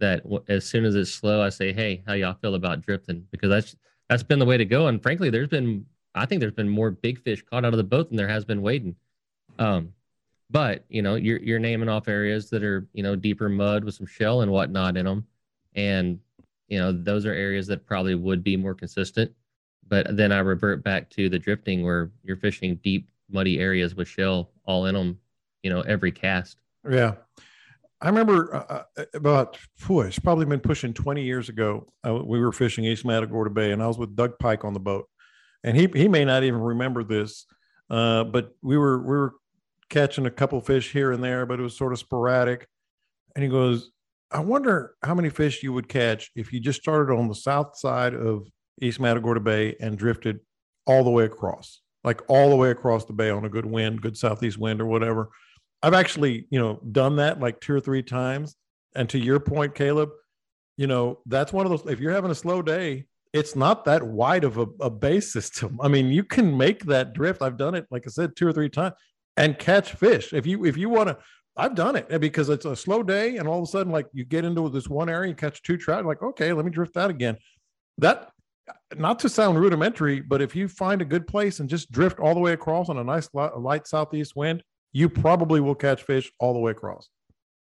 [0.00, 3.50] that as soon as it's slow, I say, "Hey, how y'all feel about drifting?" Because
[3.50, 3.76] that's
[4.08, 4.88] that's been the way to go.
[4.88, 7.84] And frankly, there's been I think there's been more big fish caught out of the
[7.84, 8.96] boat than there has been wading.
[9.58, 9.92] Um,
[10.50, 13.94] but you know, you're you're naming off areas that are you know deeper mud with
[13.94, 15.26] some shell and whatnot in them,
[15.74, 16.18] and
[16.68, 19.32] you know those are areas that probably would be more consistent
[19.88, 24.08] but then I revert back to the drifting where you're fishing deep, muddy areas with
[24.08, 25.18] shell all in them,
[25.62, 26.58] you know, every cast.
[26.88, 27.14] Yeah.
[28.00, 31.86] I remember uh, uh about, phew, it's probably been pushing 20 years ago.
[32.06, 34.80] Uh, we were fishing East Matagorda Bay and I was with Doug Pike on the
[34.80, 35.08] boat.
[35.66, 37.44] And he, he may not even remember this,
[37.90, 39.34] uh, but we were, we were
[39.90, 42.66] catching a couple fish here and there, but it was sort of sporadic.
[43.34, 43.90] And he goes,
[44.30, 47.76] I wonder how many fish you would catch if you just started on the south
[47.76, 48.48] side of
[48.80, 50.38] East Matagorda Bay and drifted
[50.86, 54.00] all the way across, like all the way across the bay on a good wind,
[54.00, 55.30] good southeast wind or whatever.
[55.82, 58.56] I've actually, you know, done that like two or three times.
[58.94, 60.10] And to your point, Caleb,
[60.76, 64.02] you know, that's one of those, if you're having a slow day, it's not that
[64.02, 65.78] wide of a, a bay system.
[65.82, 67.42] I mean, you can make that drift.
[67.42, 68.94] I've done it, like I said, two or three times
[69.36, 70.32] and catch fish.
[70.32, 71.18] If you, if you want to,
[71.56, 74.06] I've done it eh, because it's a slow day and all of a sudden, like
[74.12, 76.94] you get into this one area and catch two trout, like, okay, let me drift
[76.94, 77.36] that again.
[77.98, 78.30] That
[78.96, 82.34] not to sound rudimentary, but if you find a good place and just drift all
[82.34, 86.52] the way across on a nice light southeast wind, you probably will catch fish all
[86.52, 87.08] the way across.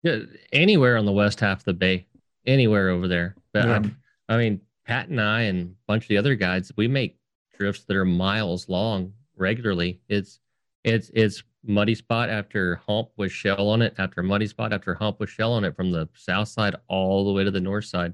[0.04, 0.20] Yeah,
[0.52, 2.08] anywhere on the west half of the bay,
[2.46, 3.36] anywhere over there.
[3.54, 3.82] But yeah.
[4.30, 7.18] I mean, Pat and I and a bunch of the other guides, we make
[7.58, 10.02] drifts that are miles long regularly.
[10.10, 10.42] It's
[10.84, 15.22] it's it's muddy spot after hump with shell on it, after muddy spot after hump
[15.22, 18.14] with shell on it from the south side all the way to the north side.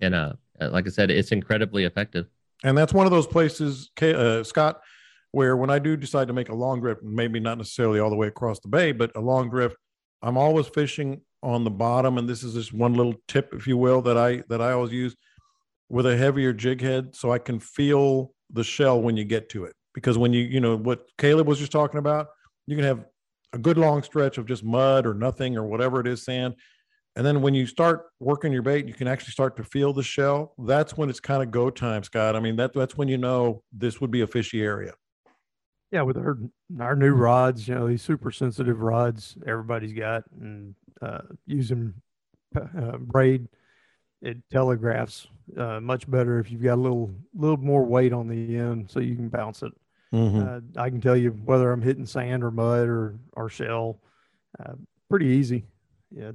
[0.00, 2.26] And uh uh, like I said, it's incredibly effective.
[2.64, 4.80] And that's one of those places, uh, Scott,
[5.30, 8.16] where when I do decide to make a long drift, maybe not necessarily all the
[8.16, 9.76] way across the bay, but a long drift,
[10.22, 12.18] I'm always fishing on the bottom.
[12.18, 14.90] And this is just one little tip, if you will, that I that I always
[14.90, 15.14] use
[15.88, 19.64] with a heavier jig head, so I can feel the shell when you get to
[19.64, 19.74] it.
[19.94, 22.28] Because when you, you know, what Caleb was just talking about,
[22.66, 23.04] you can have
[23.52, 26.54] a good long stretch of just mud or nothing or whatever it is, sand
[27.16, 30.02] and then when you start working your bait, you can actually start to feel the
[30.02, 30.52] shell.
[30.58, 32.36] That's when it's kind of go time, Scott.
[32.36, 34.92] I mean, that that's when you know this would be a fishy area.
[35.90, 36.38] Yeah, with our
[36.78, 41.94] our new rods, you know, these super sensitive rods everybody's got, and uh, using
[42.54, 43.48] uh, braid,
[44.22, 45.26] it telegraphs
[45.56, 49.00] uh, much better if you've got a little little more weight on the end, so
[49.00, 49.72] you can bounce it.
[50.12, 50.78] Mm-hmm.
[50.78, 54.00] Uh, I can tell you whether I'm hitting sand or mud or or shell,
[54.58, 54.72] uh,
[55.08, 55.64] pretty easy.
[56.10, 56.32] Yeah,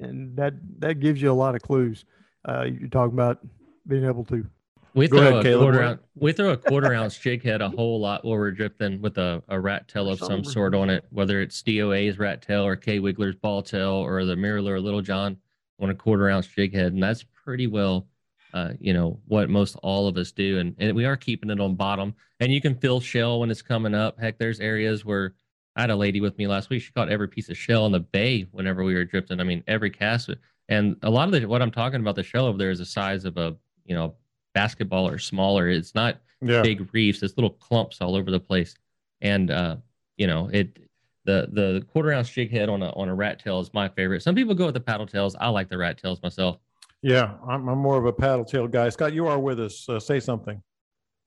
[0.00, 2.04] and that that gives you a lot of clues.
[2.48, 3.40] Uh, you're talking about
[3.86, 4.46] being able to.
[4.94, 5.60] We throw ahead, a Caleb.
[5.60, 6.00] quarter ounce.
[6.14, 9.42] We throw a quarter ounce jig head a whole lot while we're drifting with a,
[9.48, 13.00] a rat tail of some sort on it, whether it's DOA's rat tail or K
[13.00, 15.36] Wiggler's ball tail or the MirrOlure Little John
[15.80, 18.06] on a quarter ounce jig head, and that's pretty well,
[18.52, 21.60] uh, you know, what most all of us do, and and we are keeping it
[21.60, 24.18] on bottom, and you can feel shell when it's coming up.
[24.18, 25.34] Heck, there's areas where
[25.76, 26.82] I had a lady with me last week.
[26.82, 29.40] She caught every piece of shell in the bay whenever we were drifting.
[29.40, 30.30] I mean, every cast.
[30.68, 32.86] And a lot of the what I'm talking about, the shell over there is the
[32.86, 34.14] size of a you know
[34.54, 35.68] basketball or smaller.
[35.68, 36.62] It's not yeah.
[36.62, 37.22] big reefs.
[37.22, 38.76] It's little clumps all over the place.
[39.20, 39.76] And uh,
[40.16, 40.78] you know it.
[41.24, 44.22] The the quarter ounce jig head on a on a rat tail is my favorite.
[44.22, 45.34] Some people go with the paddle tails.
[45.40, 46.58] I like the rat tails myself.
[47.02, 48.88] Yeah, I'm, I'm more of a paddle tail guy.
[48.88, 49.88] Scott, you are with us.
[49.88, 50.62] Uh, say something.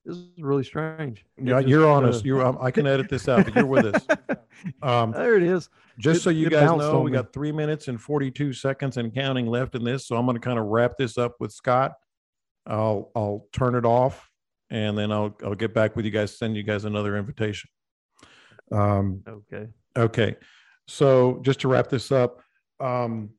[0.04, 1.24] This is really strange.
[1.36, 2.44] Yeah, just, you're on Uh, you're.
[2.44, 4.06] Um, I can edit this out, but you're with us.
[4.82, 5.68] Um, there it is.
[6.00, 9.46] Just it, so you guys know, we got three minutes and 42 seconds and counting
[9.46, 10.04] left in this.
[10.04, 11.92] So I'm going to kind of wrap this up with Scott.
[12.66, 14.28] I'll I'll turn it off,
[14.68, 16.36] and then I'll I'll get back with you guys.
[16.36, 17.70] Send you guys another invitation.
[18.72, 19.68] Um, okay.
[19.98, 20.36] Okay.
[20.86, 22.40] So just to wrap this up,
[22.80, 23.30] um,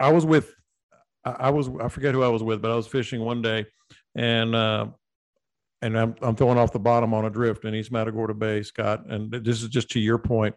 [0.00, 0.54] I was with
[1.24, 3.66] I was I forget who I was with, but I was fishing one day,
[4.14, 4.86] and uh,
[5.82, 9.04] and I'm, I'm throwing off the bottom on a drift in East Matagorda Bay, Scott.
[9.06, 10.54] And this is just to your point.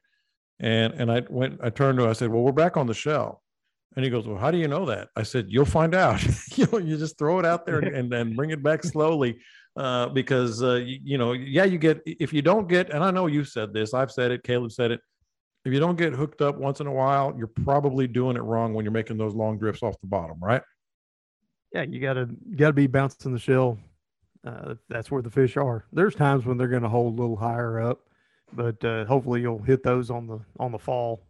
[0.60, 2.94] And and I went, I turned to him, I said, Well, we're back on the
[2.94, 3.44] shell.
[3.98, 5.10] And he goes, Well, how do you know that?
[5.18, 6.24] I said, You'll find out.
[6.58, 9.40] you know, you just throw it out there and then bring it back slowly.
[9.76, 13.12] Uh, because uh, you, you know, yeah, you get if you don't get, and I
[13.12, 15.02] know you said this, I've said it, Caleb said it.
[15.66, 18.74] If you don't get hooked up once in a while, you're probably doing it wrong
[18.74, 20.64] when you're making those long drifts off the bottom, right?
[21.74, 23.78] Yeah, you gotta gotta be bouncing the shell
[24.48, 25.86] uh, that's where the fish are.
[25.92, 28.02] There's times when they're going to hold a little higher up,
[28.54, 31.22] but uh, hopefully you'll hit those on the on the fall.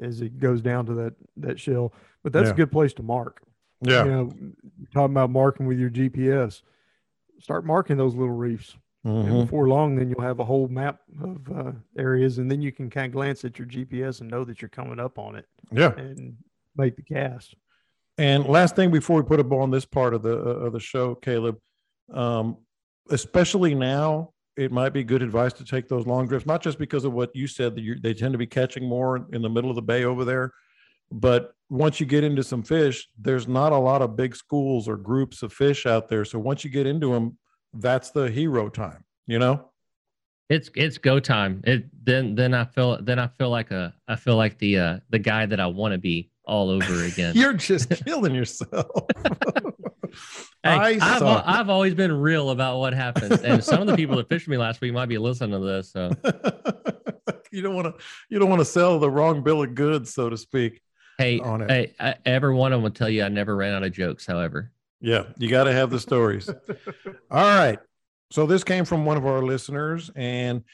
[0.00, 1.92] As it goes down to that that shell.
[2.22, 2.52] But that's Yeah.
[2.54, 3.42] a good place to mark.
[3.80, 4.04] Yeah.
[4.04, 4.30] You know,
[4.92, 6.62] talking about marking with your GPS,
[7.40, 8.76] start marking those little reefs.
[9.04, 9.40] And Mhm.
[9.46, 12.88] before long, then you'll have a whole map of uh, areas, and then you can
[12.88, 15.92] kind of glance at your GPS and know that you're coming up on it Yeah.
[15.96, 16.36] and
[16.76, 17.56] make the cast.
[18.16, 20.72] And last thing before we put a bow on this part of the uh, of
[20.74, 21.58] the show, Caleb,
[22.12, 22.58] um,
[23.10, 27.04] especially now, it might be good advice to take those long drifts, not just because
[27.04, 29.70] of what you said that you, they tend to be catching more in the middle
[29.70, 30.52] of the bay over there,
[31.12, 34.96] but once you get into some fish, there's not a lot of big schools or
[34.96, 36.24] groups of fish out there.
[36.24, 37.38] So once you get into them,
[37.74, 39.68] that's the hero time, you know.
[40.48, 41.62] It's it's go time.
[41.64, 44.98] It then then I feel then I feel like a I feel like the uh
[45.08, 47.34] the guy that I want to be all over again.
[47.36, 48.86] You're just killing yourself.
[50.64, 54.16] I I've, al- I've always been real about what happens, and some of the people
[54.16, 55.90] that fished me last week might be listening to this.
[55.90, 56.10] So
[57.50, 60.30] you don't want to you don't want to sell the wrong bill of goods, so
[60.30, 60.80] to speak.
[61.18, 61.70] hey, On it.
[61.70, 64.24] hey, I, every one of them will tell you I never ran out of jokes.
[64.26, 64.70] However,
[65.00, 66.48] Yeah, you got to have the stories.
[67.30, 67.78] All right.
[68.30, 70.64] So this came from one of our listeners, and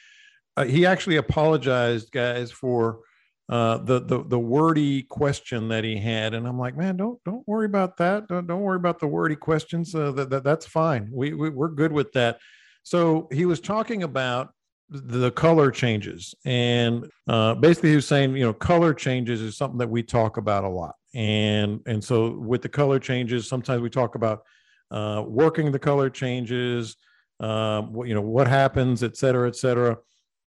[0.56, 3.00] uh, he actually apologized, guys, for
[3.48, 6.34] uh, the the the wordy question that he had.
[6.34, 8.28] And I'm like, man, don't don't worry about that.
[8.28, 9.94] Don't, don't worry about the wordy questions.
[9.94, 11.08] Uh, that, that that's fine.
[11.12, 12.38] We, we we're good with that.
[12.82, 14.50] So he was talking about
[14.90, 19.78] the color changes, and uh, basically he was saying, you know, color changes is something
[19.78, 20.94] that we talk about a lot.
[21.14, 24.42] And and so with the color changes, sometimes we talk about
[24.90, 26.96] uh, working the color changes,
[27.38, 29.98] what, you know, what happens, et cetera, et cetera.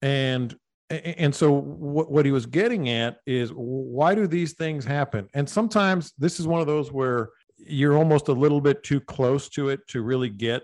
[0.03, 0.55] And
[0.91, 5.29] and so what, what he was getting at is why do these things happen?
[5.35, 9.49] And sometimes this is one of those where you're almost a little bit too close
[9.51, 10.63] to it to really get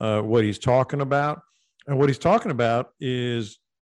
[0.00, 1.40] uh, what he's talking about.
[1.86, 3.58] And what he's talking about is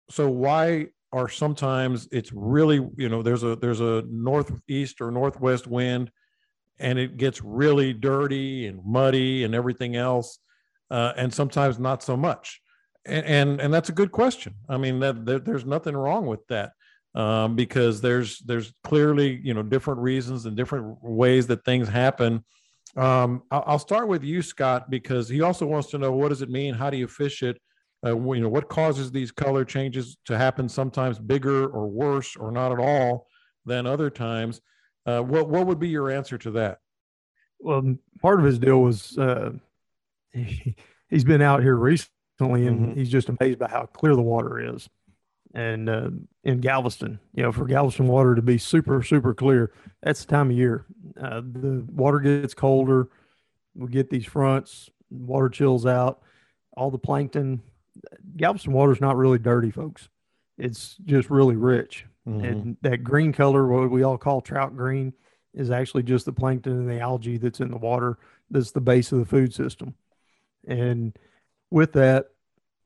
[0.10, 5.68] so why are sometimes it's really you know there's a there's a northeast or northwest
[5.68, 6.12] wind
[6.80, 10.40] and it gets really dirty and muddy and everything else
[10.90, 12.61] uh, and sometimes not so much
[13.06, 14.56] and, and that's a good question.
[14.70, 16.74] I mean that, that there's nothing wrong with that
[17.16, 22.44] um, because there's there's clearly you know different reasons and different ways that things happen.
[22.96, 26.42] Um, I'll, I'll start with you scott because he also wants to know what does
[26.42, 26.74] it mean?
[26.74, 27.60] How do you fish it?
[28.06, 32.52] Uh, you know what causes these color changes to happen sometimes bigger or worse or
[32.52, 33.28] not at all
[33.66, 34.62] than other times?
[35.06, 36.80] Uh, what what would be your answer to that?
[37.60, 39.52] Well, part of his deal was uh,
[40.32, 40.76] he,
[41.10, 42.12] he's been out here recently,
[42.50, 42.96] and Mhm.
[42.96, 44.90] he's just amazed by how clear the water is.
[45.54, 46.12] And uh,
[46.44, 50.50] in Galveston, you know, for Galveston water to be super, super clear, that's the time
[50.50, 50.86] of year.
[51.20, 53.10] Uh, the water gets colder.
[53.76, 56.22] We get these fronts, water chills out,
[56.78, 57.62] all the plankton.
[58.38, 60.10] Galveston water is not really dirty, folks.
[60.58, 62.06] It's just really rich.
[62.28, 62.44] Mhm.
[62.50, 65.14] And that green color, what we all call trout green,
[65.54, 68.18] is actually just the plankton and the algae that's in the water
[68.50, 69.96] that's the base of the food system.
[70.66, 71.18] And
[71.72, 72.28] with that,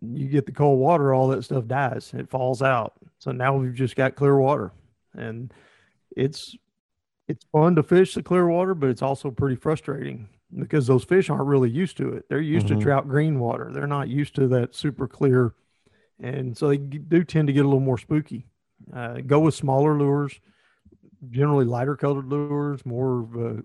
[0.01, 2.93] you get the cold water, all that stuff dies, it falls out.
[3.19, 4.71] So now we've just got clear water.
[5.17, 5.53] And
[6.15, 6.55] it's
[7.27, 11.29] it's fun to fish the clear water, but it's also pretty frustrating because those fish
[11.29, 12.25] aren't really used to it.
[12.29, 12.77] They're used Mhm.
[12.77, 13.71] to trout green water.
[13.73, 15.55] They're not used to that super clear.
[16.19, 18.45] And so they do tend to get a little more spooky.
[18.93, 20.39] Uh, go with smaller lures,
[21.31, 23.63] generally lighter colored lures, more of a,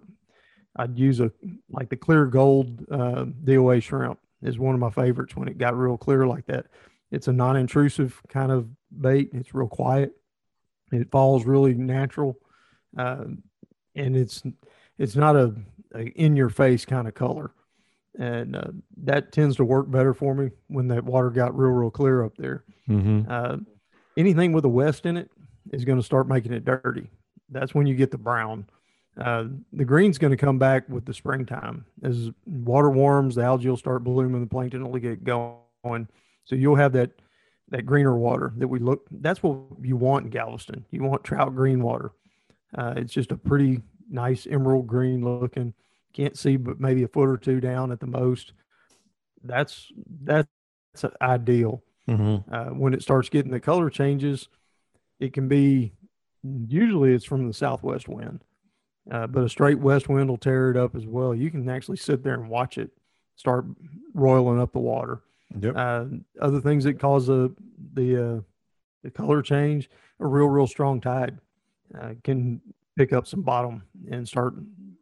[0.76, 1.30] I'd use a,
[1.68, 5.76] like the clear gold uh, DOA shrimp is one of my favorites when it got
[5.76, 6.66] real clear like that.
[7.10, 8.68] It's a non intrusive kind of
[9.00, 9.30] bait.
[9.32, 10.12] It's real quiet.
[10.92, 12.38] It falls really natural.
[12.96, 13.24] Uh,
[13.94, 14.42] and it's,
[14.98, 15.54] it's not a,
[15.94, 17.52] a in your face kind of color.
[18.18, 18.72] And uh,
[19.04, 22.36] that tends to work better for me when that water got real, real clear up
[22.36, 22.64] there.
[22.88, 23.28] Mhm.
[23.28, 23.58] Uh,
[24.16, 25.30] anything with a west in it
[25.72, 27.08] is going to start making it dirty.
[27.50, 28.66] That's when you get the brown.
[29.16, 31.84] Uh, the green's going to come back with the springtime.
[32.02, 36.08] As water warms, the algae will start blooming, the plankton will get going.
[36.44, 37.10] So you'll have that
[37.68, 39.06] that greener water that we look.
[39.10, 40.84] That's what you want in Galveston.
[40.90, 42.10] You want trout green water.
[42.76, 45.74] Uh, it's just a pretty nice emerald green looking.
[46.12, 48.52] Can't see, but maybe a foot or two down at the most.
[49.44, 49.92] That's
[50.22, 50.48] that's
[51.22, 52.44] ideal Mhm.
[52.52, 54.48] uh, when it starts getting the color changes,
[55.20, 55.92] it can be
[56.42, 58.42] usually it's from the southwest wind,
[59.10, 61.34] uh, but a straight west wind will tear it up as well.
[61.34, 62.90] You can actually sit there and watch it
[63.36, 63.64] start
[64.12, 65.22] roiling up the water.
[65.58, 65.74] Yep.
[65.74, 66.04] Uh,
[66.40, 67.52] other things that cause the
[67.94, 68.40] the uh,
[69.02, 69.90] the color change,
[70.20, 71.38] a real real strong tide
[71.98, 72.60] uh, can
[72.96, 74.54] pick up some bottom and start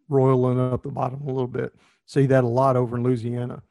[0.08, 1.74] roiling up the bottom a little bit.
[2.06, 3.62] See that a lot over in Louisiana,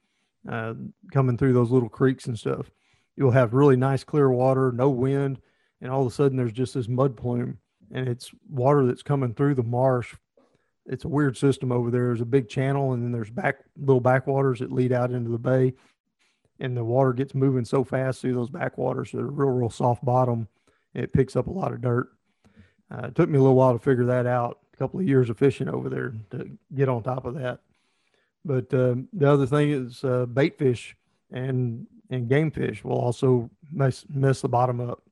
[0.48, 0.74] uh,
[1.12, 2.70] coming through those little creeks and stuff.
[3.16, 5.40] You'll have really nice clear water, no wind,
[5.82, 7.58] and all of a sudden there's just this mud plume
[7.92, 10.16] and it's water that's coming through the marsh.
[10.88, 12.08] It's a weird system over there.
[12.08, 15.38] There's a big channel, and then there's back little backwaters that lead out into the
[15.38, 15.74] bay,
[16.60, 19.12] and the water gets moving so fast through those backwaters.
[19.12, 20.48] They're real, real soft bottom.
[20.94, 22.10] it picks up a lot of dirt.
[22.90, 24.60] Uh, it took me a little while to figure that out.
[24.74, 27.60] A couple of years of fishing over there to get on top of that.
[28.46, 30.96] But uh, the other thing is uh, bait fish
[31.32, 35.04] and and game fish will also mess mess the bottom up.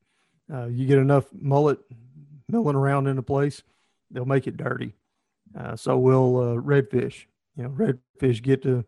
[0.51, 1.80] Uh, you get enough mullet
[2.47, 3.63] milling around in a place,
[4.11, 4.93] they'll make it dirty.
[5.58, 7.26] Uh, so will uh, redfish.
[7.56, 8.84] You know, redfish get to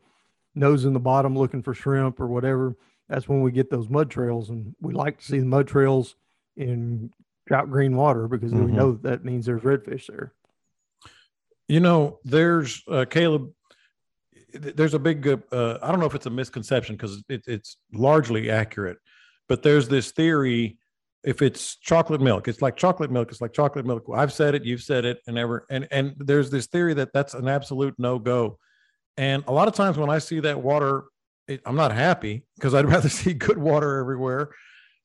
[0.55, 2.75] nose in the bottom looking for shrimp or whatever.
[3.07, 6.15] That's when we get those mud trails, and we like to see the mud trails
[6.57, 7.11] in
[7.47, 8.65] trout green water because mm-hmm.
[8.65, 10.33] we know that, that means there's redfish there.
[11.67, 13.51] You know, there's uh, Caleb.
[14.53, 15.27] There's a big.
[15.27, 18.97] Uh, I don't know if it's a misconception because it, it's largely accurate,
[19.47, 20.77] but there's this theory.
[21.27, 23.29] If it's chocolate milk, it's like chocolate milk.
[23.31, 24.05] It's like chocolate milk.
[24.13, 24.63] I've said it.
[24.63, 28.17] You've said it, and ever and and there's this theory that that's an absolute no
[28.17, 28.57] go.
[29.17, 31.05] And a lot of times when I see that water,
[31.47, 34.51] it, I'm not happy because I'd rather see good water everywhere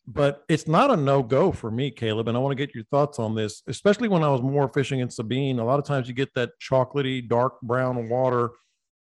[0.06, 2.28] but it's not a no go for me, Caleb.
[2.28, 5.00] And I want to get your thoughts on this, especially when I was more fishing
[5.00, 5.58] in Sabine.
[5.58, 8.50] A lot of times you get that chocolatey, dark brown water.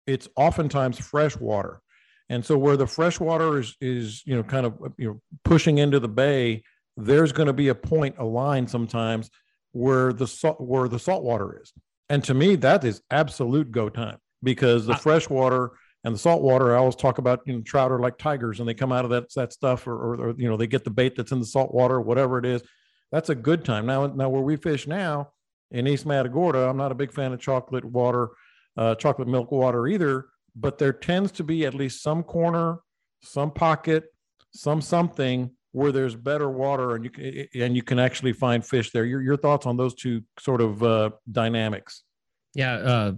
[0.06, 1.80] It's oftentimes fresh water.
[2.28, 5.78] And so where the fresh water is, is you know, kind of you know pushing
[5.78, 6.62] into the bay,
[6.96, 9.30] there's going to be a point, a line sometimes
[9.72, 11.72] where the salt where the salt water is.
[12.08, 15.72] And to me, that is absolute go time because the I, fresh water
[16.04, 18.68] and the salt water, I always talk about, you know, trout are like tigers and
[18.68, 20.90] they come out of that, that stuff or, or, or, you know, they get the
[20.90, 22.62] bait that's in the salt water, whatever it is.
[23.10, 23.86] That's a good time.
[23.86, 25.30] Now, now where we fish now
[25.72, 28.30] in East Matagorda, I'm not a big fan of chocolate water,
[28.76, 32.78] uh, chocolate milk water either, but there tends to be at least some corner,
[33.20, 34.04] some pocket,
[34.52, 38.92] some something where there's better water and you can, and you can actually find fish
[38.92, 39.04] there.
[39.04, 42.02] Your, your thoughts on those two sort of uh, dynamics?
[42.54, 42.76] Yeah.
[42.76, 43.12] Uh,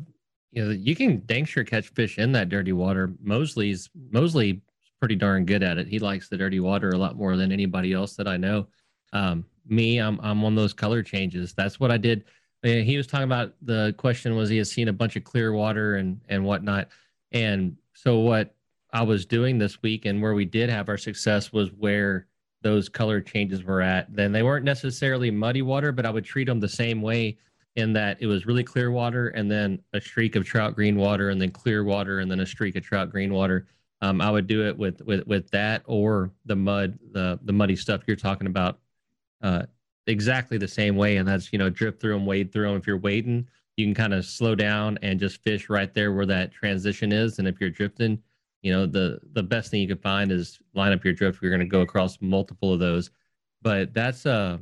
[0.50, 3.12] you know, you can dang sure catch fish in that dirty water.
[3.22, 4.60] Mosley's Mosley
[4.98, 5.86] pretty darn good at it.
[5.86, 8.66] He likes the dirty water a lot more than anybody else that I know.
[9.12, 11.54] Um, me, I'm I'm on those color changes.
[11.54, 12.24] That's what I did.
[12.64, 15.94] He was talking about the question was he has seen a bunch of clear water
[15.94, 16.88] and and whatnot.
[17.30, 18.56] And so what
[18.92, 22.26] I was doing this week and where we did have our success was where
[22.62, 24.14] those color changes were at.
[24.14, 27.38] Then they weren't necessarily muddy water, but I would treat them the same way
[27.76, 31.30] in that it was really clear water and then a streak of trout green water
[31.30, 33.68] and then clear water and then a streak of trout green water.
[34.00, 37.76] Um, I would do it with with with that or the mud, the the muddy
[37.76, 38.80] stuff you're talking about,
[39.42, 39.62] uh,
[40.06, 41.16] exactly the same way.
[41.16, 42.76] And that's you know drip through them, wade through them.
[42.76, 43.46] If you're wading,
[43.76, 47.38] you can kind of slow down and just fish right there where that transition is.
[47.38, 48.20] And if you're drifting,
[48.62, 51.42] you know the the best thing you can find is line up your drift.
[51.42, 53.10] You're going to go across multiple of those,
[53.62, 54.58] but that's uh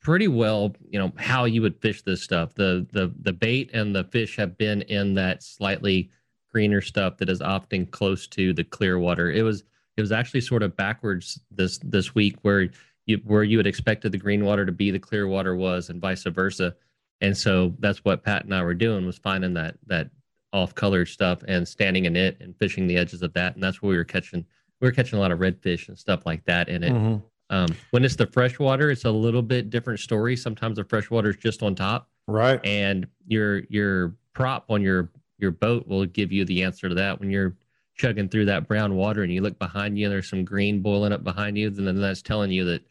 [0.00, 2.54] pretty well, you know, how you would fish this stuff.
[2.54, 6.10] The the the bait and the fish have been in that slightly
[6.52, 9.32] greener stuff that is often close to the clear water.
[9.32, 9.64] It was
[9.96, 12.68] it was actually sort of backwards this this week where
[13.06, 16.00] you where you had expected the green water to be the clear water was and
[16.00, 16.74] vice versa.
[17.20, 20.10] And so that's what Pat and I were doing was finding that that
[20.54, 23.54] off color stuff and standing in it and fishing the edges of that.
[23.54, 24.46] And that's where we were catching.
[24.80, 26.92] We were catching a lot of redfish and stuff like that in it.
[26.92, 27.16] Mm-hmm.
[27.50, 30.36] Um, when it's the freshwater, it's a little bit different story.
[30.36, 32.64] Sometimes the freshwater is just on top, right?
[32.64, 37.20] And your your prop on your your boat will give you the answer to that.
[37.20, 37.54] When you're
[37.96, 41.12] chugging through that brown water and you look behind you and there's some green boiling
[41.12, 42.82] up behind you, then that's telling you that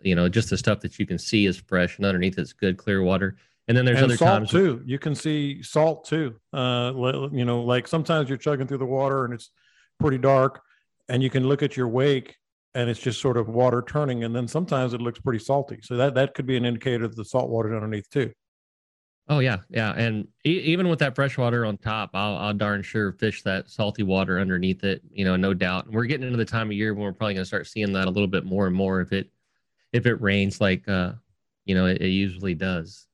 [0.00, 2.78] you know just the stuff that you can see is fresh and underneath it's good
[2.78, 3.36] clear water.
[3.68, 4.82] And then there's and other salt times too.
[4.84, 6.36] You can see salt too.
[6.52, 6.92] Uh,
[7.32, 9.50] you know, like sometimes you're chugging through the water and it's
[9.98, 10.60] pretty dark,
[11.08, 12.36] and you can look at your wake
[12.74, 15.78] and it's just sort of water turning and then sometimes it looks pretty salty.
[15.82, 18.32] So that that could be an indicator that the salt water underneath too.
[19.28, 19.58] Oh yeah.
[19.68, 19.92] Yeah.
[19.92, 23.70] And e- even with that fresh water on top I'll, I'll darn sure fish that
[23.70, 25.86] salty water underneath it you know no doubt.
[25.86, 27.92] And we're getting into the time of year when we're probably going to start seeing
[27.92, 29.30] that a little bit more and more if it
[29.92, 31.12] if it rains like uh
[31.64, 33.06] you know it, it usually does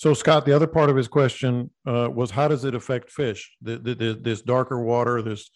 [0.00, 3.56] so scott the other part of his question uh, was how does it affect fish
[3.60, 5.50] the, the, the, this darker water this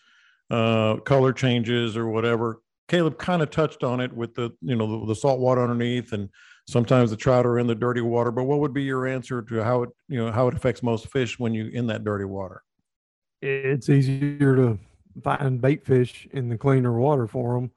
[0.50, 5.00] uh, color changes or whatever Caleb kind of touched on it with the you know
[5.00, 6.28] the, the, salt water underneath, and
[6.68, 8.30] sometimes the trout are in the dirty water.
[8.30, 11.08] But what would be your answer to how it you know how it affects most
[11.08, 12.62] fish when you in that dirty water?
[13.40, 14.78] It's easier to
[15.22, 17.70] find bait fish in the cleaner water for them,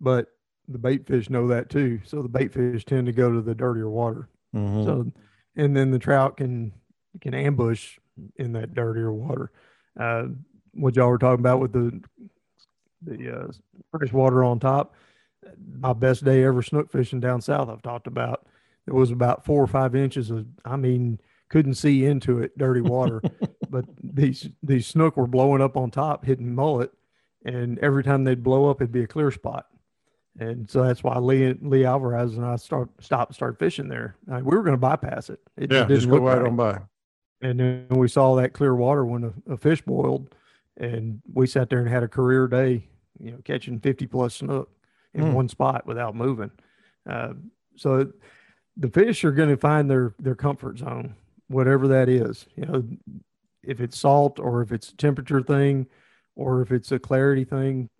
[0.00, 0.26] but
[0.68, 2.00] the bait fish know that too.
[2.04, 4.28] So the bait fish tend to go to the dirtier water.
[4.54, 4.84] Mm-hmm.
[4.84, 5.12] So
[5.56, 6.72] and then the trout can
[7.20, 7.98] can ambush
[8.36, 9.50] in that dirtier water.
[9.98, 10.24] Uh,
[10.72, 12.00] what y'all were talking about with the
[13.02, 13.52] the uh,
[13.90, 14.94] fresh water on top.
[15.78, 17.68] My best day ever snook fishing down south.
[17.68, 18.46] I've talked about
[18.86, 22.80] it was about four or five inches of, I mean, couldn't see into it, dirty
[22.80, 23.22] water.
[23.70, 26.90] but these these snook were blowing up on top, hitting mullet,
[27.44, 29.66] and every time they'd blow up, it'd be a clear spot.
[30.40, 34.16] And so that's why Lee Lee Alvarez and I start stopped start fishing there.
[34.26, 35.38] we were going to bypass it.
[35.58, 36.80] It yeah, just go right, right on by.
[37.42, 40.34] And then we saw that clear water when a, a, fish boiled,
[40.78, 42.88] and we sat there and had a career day,
[43.18, 44.70] you know, catching fifty plus snook
[45.12, 45.34] in mm.
[45.34, 46.50] one spot without moving.
[47.08, 47.34] Uh,
[47.76, 48.10] so
[48.78, 51.16] the fish are going to find their their comfort zone,
[51.48, 52.46] whatever that is.
[52.56, 52.88] You know,
[53.62, 55.86] if it's salt or if it's a temperature thing,
[56.34, 57.90] or if it's a clarity thing,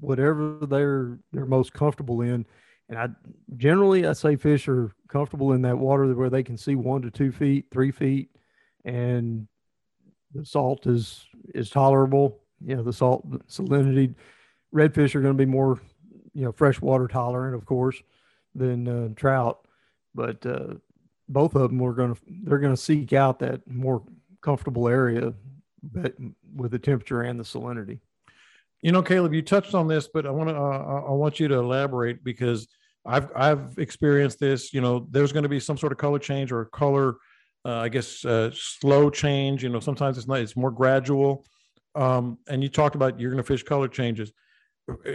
[0.00, 2.46] whatever they're they're most comfortable in.
[2.88, 3.08] And I
[3.56, 7.10] generally I say fish are comfortable in that water where they can see one to
[7.10, 8.30] two feet, three feet,
[8.84, 9.48] and
[10.34, 12.40] the salt is is tolerable.
[12.64, 14.14] You know, the salt salinity.
[14.74, 15.80] Redfish are going to be more,
[16.34, 18.02] you know, freshwater tolerant, of course,
[18.54, 19.66] than uh, trout.
[20.14, 20.74] But uh,
[21.28, 24.02] both of them are going to they're going to seek out that more
[24.42, 25.34] comfortable area,
[25.82, 26.14] but
[26.54, 28.00] with the temperature and the salinity.
[28.86, 31.48] You know, Caleb, you touched on this, but I want to uh, I want you
[31.48, 32.68] to elaborate because
[33.04, 34.72] I've I've experienced this.
[34.72, 37.16] You know, there's going to be some sort of color change or color,
[37.64, 39.64] uh, I guess, uh, slow change.
[39.64, 41.44] You know, sometimes it's not; it's more gradual.
[41.96, 44.32] Um, and you talked about you're going to fish color changes.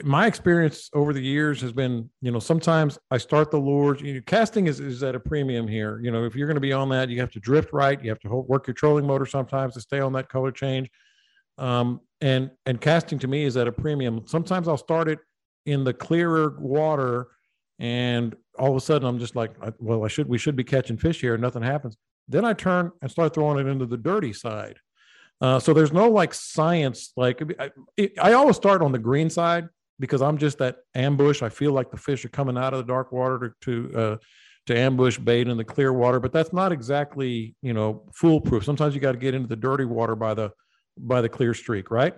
[0.03, 4.01] My experience over the years has been, you know, sometimes I start the lures.
[4.01, 6.01] You know, casting is, is at a premium here.
[6.03, 8.03] You know, if you're going to be on that, you have to drift right.
[8.03, 10.89] You have to work your trolling motor sometimes to stay on that color change.
[11.62, 14.24] Um, and and casting to me is at a premium.
[14.26, 15.20] Sometimes I'll start it
[15.66, 17.28] in the clearer water,
[17.80, 20.97] and all of a sudden I'm just like, well, I should we should be catching
[20.97, 21.97] fish here, and nothing happens.
[22.28, 24.78] Then I turn and start throwing it into the dirty side.
[25.39, 27.14] Uh, so there's no like science.
[27.16, 27.72] Like I,
[28.22, 31.41] I always start on the green side because I'm just that ambush.
[31.41, 34.18] I feel like the fish are coming out of the dark water to to, uh,
[34.68, 38.64] to ambush bait in the clear water, but that's not exactly you know foolproof.
[38.64, 40.51] Sometimes you got to get into the dirty water by the
[40.98, 42.14] by the clear streak, right?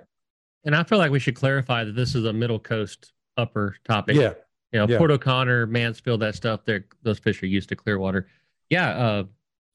[0.65, 4.15] And I feel like we should clarify that this is a middle coast upper topic.
[4.15, 4.33] Yeah.
[4.71, 4.97] You know, yeah.
[4.97, 8.27] Port O'Connor, Mansfield, that stuff, they're those fish are used to clear water.
[8.69, 9.23] Yeah, uh,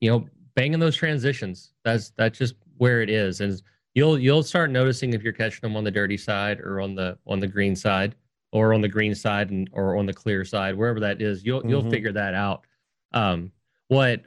[0.01, 1.73] you know, banging those transitions.
[1.85, 3.41] That's that's just where it is.
[3.41, 3.63] And
[3.95, 7.17] you'll you'll start noticing if you're catching them on the dirty side or on the
[7.27, 8.17] on the green side
[8.51, 11.61] or on the green side and or on the clear side, wherever that is, you'll
[11.61, 11.69] mm-hmm.
[11.69, 12.67] you'll figure that out.
[13.13, 13.53] Um,
[13.87, 14.23] what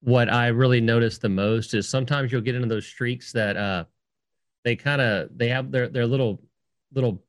[0.00, 3.84] what I really notice the most is sometimes you'll get into those streaks that uh
[4.68, 6.42] they kind of they have their their little
[6.92, 7.22] little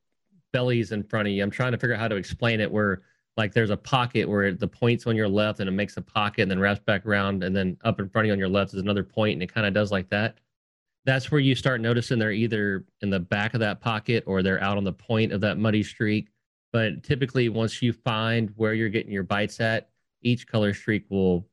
[0.52, 1.42] bellies in front of you.
[1.42, 3.04] I'm trying to figure out how to explain it where
[3.38, 6.42] like there's a pocket where the point's on your left and it makes a pocket
[6.42, 8.74] and then wraps back around and then up in front of you on your left
[8.74, 10.40] is another point and it kind of does like that.
[11.06, 14.62] That's where you start noticing they're either in the back of that pocket or they're
[14.62, 16.28] out on the point of that muddy streak.
[16.74, 19.90] But typically, once you find where you're getting your bites at,
[20.24, 21.48] each color streak will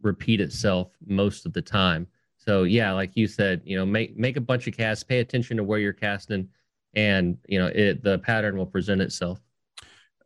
[0.00, 2.06] repeat itself most of the time.
[2.44, 5.56] So yeah, like you said, you know, make make a bunch of casts, pay attention
[5.56, 6.48] to where you're casting,
[6.94, 9.40] and you know, it the pattern will present itself.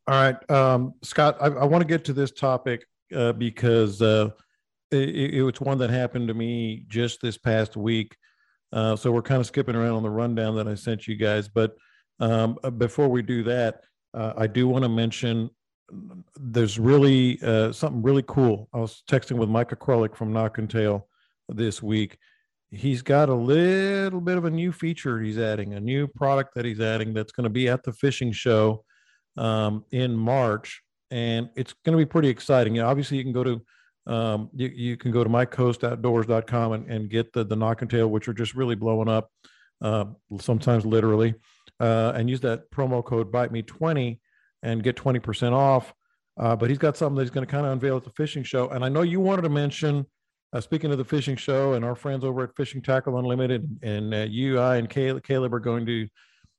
[0.09, 4.31] All right, um, Scott, I, I want to get to this topic uh, because uh,
[4.91, 8.17] it, it, was one that happened to me just this past week.
[8.73, 11.49] Uh, so we're kind of skipping around on the rundown that I sent you guys.
[11.49, 11.77] But
[12.21, 13.83] um, uh, before we do that,
[14.15, 15.51] uh, I do want to mention
[16.39, 18.69] there's really uh, something really cool.
[18.73, 21.07] I was texting with Micah Krolik from Knock and Tail
[21.49, 22.19] this week.
[22.71, 26.65] He's got a little bit of a new feature he's adding, a new product that
[26.65, 28.85] he's adding that's going to be at the fishing show
[29.39, 32.75] um, in March, and it's going to be pretty exciting.
[32.75, 33.63] You know, obviously, you can go to
[34.07, 38.09] um, you, you can go to mycoastoutdoors.com and, and get the the knock and Tail,
[38.09, 39.31] which are just really blowing up,
[39.81, 40.07] uh,
[40.41, 41.35] sometimes literally,
[41.81, 44.21] uh, and use that promo code Bite Me twenty
[44.63, 45.95] and get twenty percent off.
[46.39, 48.43] Uh, but he's got something that he's going to kind of unveil at the fishing
[48.43, 50.07] show, and I know you wanted to mention
[50.53, 54.15] uh, speaking of the fishing show and our friends over at Fishing Tackle Unlimited, and
[54.15, 56.09] uh, you, I, and Caleb, Caleb are going to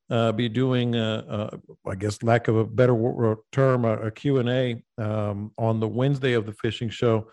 [0.10, 1.58] uh, be doing, uh, uh,
[1.90, 6.46] I guess, lack of a better term, a, a Q&A um, on the Wednesday of
[6.46, 7.28] the fishing show.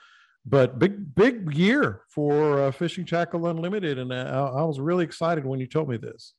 [0.45, 5.45] But big, big year for uh, Fishing Tackle Unlimited, and I, I, was really excited
[5.45, 6.35] when you told me this.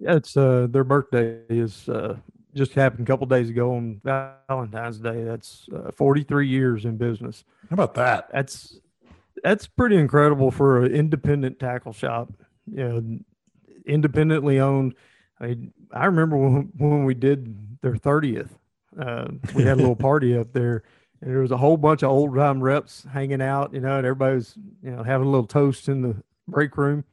[0.00, 1.88] Yeah, it's their birthday is
[2.54, 5.22] just happened a couple days ago on Valentine's Day.
[5.22, 7.44] That's 43 years in business.
[7.70, 8.30] How about that?
[8.32, 8.80] That's
[9.44, 12.32] that's pretty incredible for an independent tackle shop.
[12.66, 13.18] You know,
[13.86, 14.94] independently owned.
[15.38, 15.56] I
[15.92, 18.58] I remember when when we did their thirtieth,
[18.98, 20.82] uh, we had a little party up there,
[21.20, 23.74] and there was a whole bunch of old time reps hanging out.
[23.74, 26.16] You know, and everybody was you know having a little toast in the
[26.48, 27.04] break room,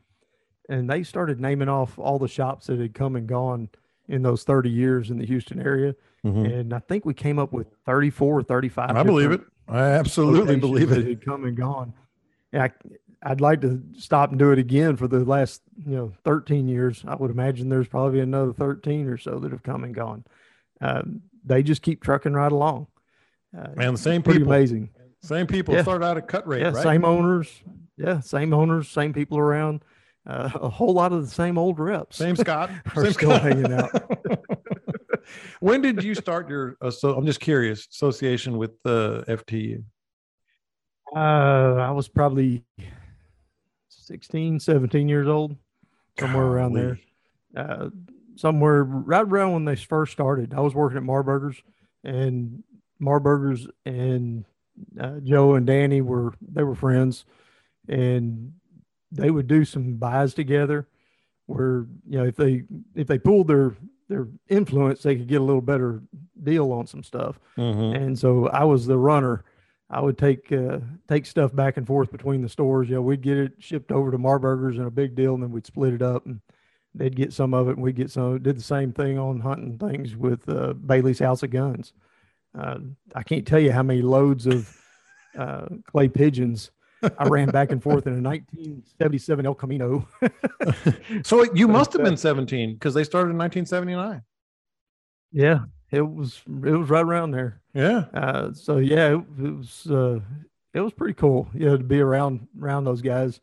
[0.70, 3.68] and they started naming off all the shops that had come and gone
[4.08, 5.96] in those 30 years in the Houston area.
[6.26, 6.46] Mm-hmm.
[6.46, 8.92] And I think we came up with 34 or 35.
[8.92, 11.08] I believe it I absolutely believe that it.
[11.08, 11.94] had come and gone.
[12.52, 12.72] Yeah, I,
[13.32, 17.04] I'd like to stop and do it again for the last you know 13 years.
[17.08, 20.24] I would imagine there's probably another 13 or so that have come and gone.
[20.82, 22.88] Um, they just keep trucking right along.
[23.58, 24.54] Uh, And the same pretty people.
[24.54, 24.90] amazing.
[25.22, 25.84] Same people Yeah.
[25.84, 26.84] start out at cut rate, Yeah, right?
[26.84, 27.62] same owners.
[27.98, 29.84] Yeah, same owners, same people around.
[30.26, 32.18] Uh, a whole lot of the same old reps.
[32.18, 32.70] Same Scott.
[32.96, 33.42] Are Same still Scott.
[33.42, 33.92] hanging out.
[35.60, 36.78] when did you start your?
[36.82, 37.88] Uh, so I'm just curious.
[37.92, 39.84] Association with uh, FTU.
[41.14, 42.64] Uh, I was probably
[43.90, 45.56] 16, 17 years old,
[46.20, 47.00] somewhere around there.
[47.56, 47.90] Uh,
[48.36, 50.54] somewhere right around when they first started.
[50.54, 51.62] I was working at Marburgers,
[52.04, 52.64] and
[53.00, 54.46] Marburgers and
[55.00, 57.26] uh, Joe and Danny were they were friends,
[57.90, 58.54] and
[59.12, 60.88] they would do some buys together.
[61.48, 62.64] Where you know if they
[62.96, 63.76] if they pulled their
[64.08, 66.02] their influence, they could get a little better
[66.42, 67.40] deal on some stuff.
[67.58, 67.96] Mhm.
[67.96, 69.44] And so I was the runner.
[69.92, 70.80] I would take uh,
[71.10, 72.88] take stuff back and forth between the stores.
[72.88, 75.52] You know, we'd get it shipped over to Marburgers and a big deal, and then
[75.52, 76.40] we'd split it up, and
[76.96, 78.42] they'd get some of it, and we'd get some.
[78.42, 81.92] Did the same thing on hunting things with uh, Bailey's House of Guns.
[82.58, 82.80] Uh,
[83.14, 84.74] I can't tell you how many loads of
[85.38, 86.72] uh, clay pigeons
[87.18, 90.08] I ran back and forth in a 1977 El Camino.
[91.24, 94.22] So you must have been 17 because they started in 1979.
[95.32, 95.60] yeah,
[95.92, 97.62] it was it was right around there.
[97.74, 98.06] Yeah.
[98.14, 100.20] Uh, so yeah, it, it was uh,
[100.74, 103.40] it was pretty cool, you know, to be around around those guys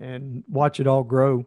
[0.00, 1.44] and watch it all grow.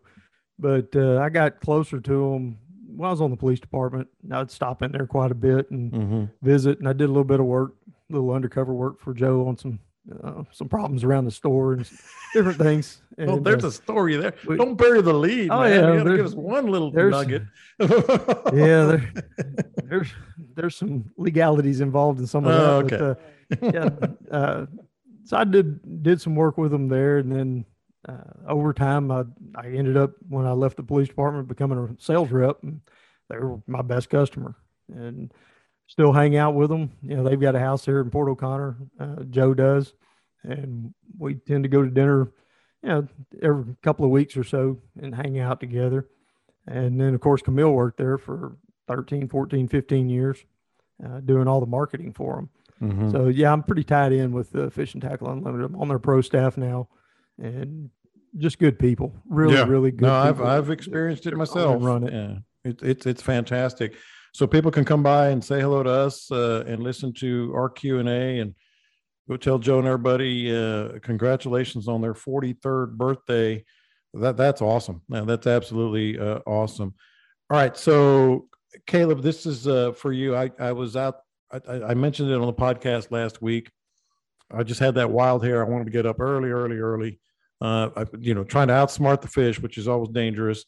[0.59, 2.57] But uh, I got closer to them
[2.95, 4.07] when I was on the police department.
[4.31, 6.23] I'd stop in there quite a bit and Mm-hmm.
[6.45, 7.75] visit, and I did a little bit of work,
[8.09, 9.79] a little undercover work for Joe on some
[10.23, 11.89] uh, some problems around the store and
[12.33, 13.01] different things.
[13.17, 14.33] And, Oh, there's uh, a story there.
[14.47, 15.49] we- Don't bury the lead.
[15.51, 15.69] Oh, man.
[15.69, 17.43] yeah, you gotta give there's- us one little nugget.
[17.79, 19.13] yeah, there,
[19.83, 20.07] there's
[20.55, 23.01] there's some legalities involved in some of Oh, that.
[23.01, 23.21] okay.
[23.49, 24.65] But, uh, yeah, uh,
[25.25, 27.65] so I did did some work with them there, and then
[28.09, 29.23] uh, over time, I
[29.55, 32.81] I ended up when I left the police department becoming a sales rep, and
[33.29, 34.55] they were my best customer,
[34.91, 35.31] and
[35.91, 36.89] still hang out with them.
[37.03, 38.77] You know, they've got a house here in Port O'Connor.
[38.97, 39.93] Uh, Joe does,
[40.43, 42.31] and we tend to go to dinner,
[42.81, 43.07] you know,
[43.41, 46.07] every couple of weeks or so and hang out together.
[46.65, 48.55] And then, of course, Camille worked there for
[48.87, 50.37] 13, 14, 15 years,
[51.05, 52.49] uh, doing all the marketing for them.
[52.81, 53.11] Mhm.
[53.11, 55.65] So, yeah, I'm pretty tied in with uh, Fishing Tackle Unlimited.
[55.65, 56.87] I'm on their pro staff now
[57.37, 57.89] and
[58.37, 59.13] just good people.
[59.29, 59.65] Really, Yeah.
[59.67, 60.39] really good no, I've.
[60.39, 61.83] I've experienced it myself.
[61.83, 62.13] Run it.
[62.13, 63.93] Yeah, it, it's it's fantastic.
[64.33, 67.69] So people can come by and say hello to us uh, and listen to our
[67.69, 68.55] Q and A and
[69.27, 73.65] go tell Joe and everybody uh, congratulations on their 43rd birthday.
[74.13, 75.01] That that's awesome.
[75.09, 76.95] Man, that's absolutely uh, awesome.
[77.49, 78.47] All right, so
[78.85, 80.35] Caleb, this is uh, for you.
[80.35, 81.19] I I was out.
[81.51, 83.69] I, I I mentioned it on the podcast last week.
[84.53, 85.65] I just had that wild hair.
[85.65, 87.19] I wanted to get up early, early, early.
[87.61, 90.65] Uh, I, you know, trying to outsmart the fish, which is always dangerous.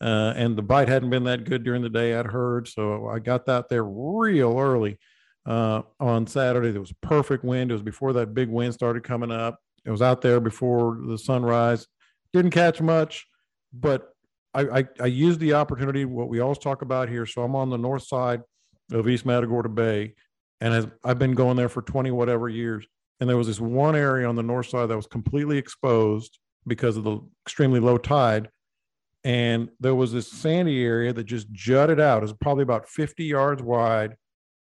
[0.00, 2.68] Uh, and the bite hadn't been that good during the day, I'd heard.
[2.68, 4.98] So I got out there real early
[5.46, 6.70] uh, on Saturday.
[6.70, 7.70] There was perfect wind.
[7.70, 9.58] It was before that big wind started coming up.
[9.84, 11.86] It was out there before the sunrise.
[12.32, 13.26] Didn't catch much,
[13.72, 14.10] but
[14.52, 17.24] I, I, I used the opportunity, what we always talk about here.
[17.24, 18.42] So I'm on the north side
[18.92, 20.14] of East Matagorda Bay,
[20.60, 22.86] and as I've been going there for 20 whatever years.
[23.20, 26.96] And there was this one area on the north side that was completely exposed because
[26.96, 28.50] of the extremely low tide.
[29.26, 32.18] And there was this sandy area that just jutted out.
[32.18, 34.16] It was probably about 50 yards wide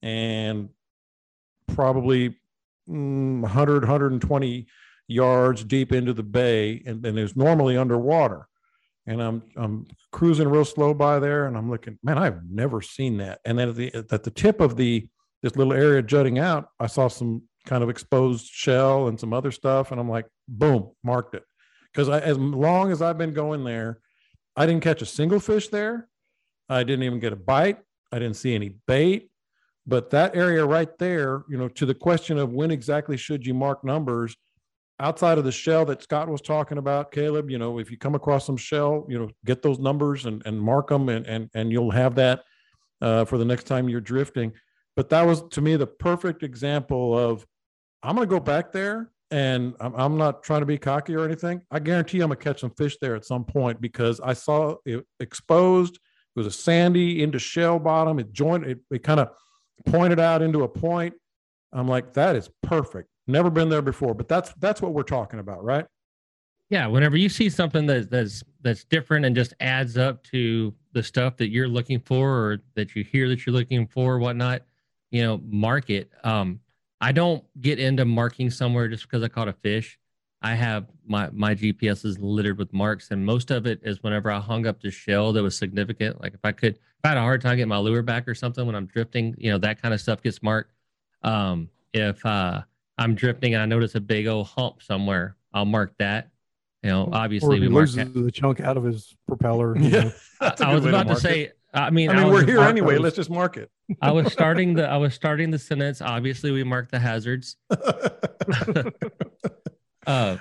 [0.00, 0.68] and
[1.66, 2.38] probably
[2.88, 4.66] mm, 100, 120
[5.08, 6.84] yards deep into the bay.
[6.86, 8.46] And, and it was normally underwater.
[9.08, 13.18] And I'm I'm cruising real slow by there, and I'm looking, man, I've never seen
[13.18, 13.40] that.
[13.44, 15.08] And then at the at the tip of the
[15.42, 19.50] this little area jutting out, I saw some kind of exposed shell and some other
[19.50, 21.42] stuff, and I'm like, boom, marked it.
[21.92, 24.00] Because as long as I've been going there,
[24.56, 26.08] I didn't catch a single fish there.
[26.68, 27.78] I didn't even get a bite.
[28.12, 29.30] I didn't see any bait.
[29.86, 33.52] But that area right there, you know, to the question of when exactly should you
[33.52, 34.36] mark numbers,
[35.00, 38.14] outside of the shell that Scott was talking about, Caleb, you know, if you come
[38.14, 41.72] across some shell, you know, get those numbers and, and mark them and, and, and
[41.72, 42.44] you'll have that
[43.00, 44.52] uh, for the next time you're drifting.
[44.96, 47.44] But that was to me the perfect example of
[48.02, 51.60] I'm going to go back there and I'm, not trying to be cocky or anything.
[51.68, 55.04] I guarantee I'm to catch some fish there at some point because I saw it
[55.18, 55.96] exposed.
[55.96, 56.00] It
[56.36, 58.20] was a sandy into shell bottom.
[58.20, 59.30] It joined, it, it kind of
[59.86, 61.14] pointed out into a point.
[61.72, 63.08] I'm like, that is perfect.
[63.26, 65.86] Never been there before, but that's that's what we're talking about, right?
[66.70, 71.02] Yeah, whenever you see something that, that's that's different and just adds up to the
[71.02, 74.62] stuff that you're looking for or that you hear that you're looking for, or whatnot,
[75.10, 76.12] you know, mark it.
[76.22, 76.60] Um,
[77.04, 79.98] I don't get into marking somewhere just because I caught a fish.
[80.40, 84.30] I have my my GPS is littered with marks, and most of it is whenever
[84.30, 86.22] I hung up the shell that was significant.
[86.22, 88.34] Like if I could, if I had a hard time getting my lure back or
[88.34, 90.72] something when I'm drifting, you know that kind of stuff gets marked.
[91.22, 92.62] Um, if uh,
[92.96, 96.30] I'm drifting and I notice a big old hump somewhere, I'll mark that.
[96.82, 97.82] You know, obviously or we he mark.
[97.94, 99.76] loses the chunk out of his propeller.
[99.76, 100.12] you Yeah, know.
[100.40, 101.58] I, That's a I good was about to mark it.
[101.74, 102.94] I mean, I mean, was we're here I- I anyway.
[102.94, 103.70] was- Let's just mark it.
[104.00, 106.00] I was starting the I was starting the sentence.
[106.00, 107.56] Obviously, we mark the hazards.
[110.06, 110.36] Uh,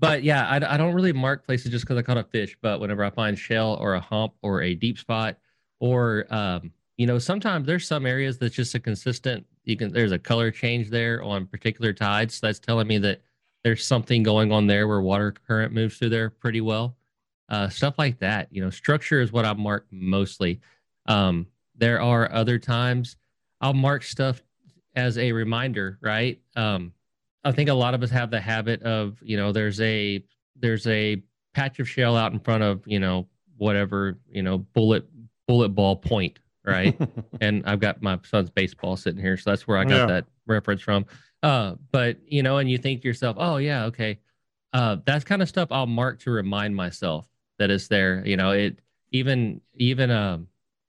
[0.00, 2.56] but yeah, I, I don't really mark places just because I caught a fish.
[2.60, 5.38] But whenever I find shell or a hump or a deep spot,
[5.80, 9.46] or um, you know, sometimes there's some areas that's just a consistent.
[9.64, 12.34] You can there's a color change there on particular tides.
[12.34, 13.22] So that's telling me that
[13.62, 16.96] there's something going on there where water current moves through there pretty well.
[17.48, 18.48] Uh, stuff like that.
[18.50, 20.60] You know, structure is what I mark mostly.
[21.06, 23.16] Um, there are other times
[23.60, 24.42] I'll mark stuff
[24.96, 26.40] as a reminder, right?
[26.56, 26.92] Um,
[27.44, 30.24] I think a lot of us have the habit of, you know, there's a
[30.56, 31.22] there's a
[31.52, 33.28] patch of shell out in front of, you know,
[33.58, 35.06] whatever, you know, bullet
[35.46, 36.98] bullet ball point, right?
[37.42, 40.06] and I've got my son's baseball sitting here, so that's where I got Yeah.
[40.06, 41.04] that reference from.
[41.42, 44.18] Uh, but you know, and you think to yourself, oh yeah, okay,
[44.72, 47.28] uh, that's kind of stuff I'll mark to remind myself
[47.58, 48.22] that it's there.
[48.26, 48.78] You know, it
[49.12, 50.48] even even um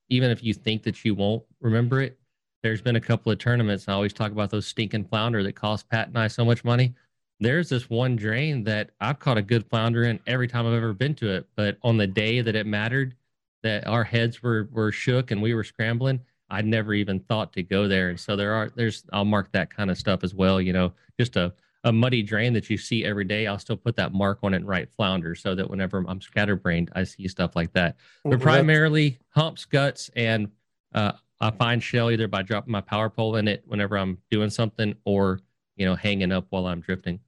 [0.09, 2.17] even if you think that you won't remember it,
[2.63, 3.87] there's been a couple of tournaments.
[3.87, 6.93] I always talk about those stinking flounder that cost Pat and I so much money.
[7.39, 10.93] There's this one drain that I've caught a good flounder in every time I've ever
[10.93, 11.47] been to it.
[11.55, 13.15] But on the day that it mattered,
[13.63, 17.63] that our heads were were shook and we were scrambling, I never even thought to
[17.63, 18.09] go there.
[18.09, 20.61] And so there are there's I'll mark that kind of stuff as well.
[20.61, 21.53] You know, just a
[21.85, 24.57] a muddy drain that you see every day, I'll still put that mark on it
[24.57, 27.95] and write flounder so that whenever I'm scatterbrained, I see stuff like that.
[28.23, 30.49] Well, But that's- primarily humps, guts, and
[30.93, 34.49] uh, I find shell either by dropping my power pole in it whenever I'm doing
[34.49, 35.39] something or,
[35.75, 37.19] you know, hanging up while I'm drifting.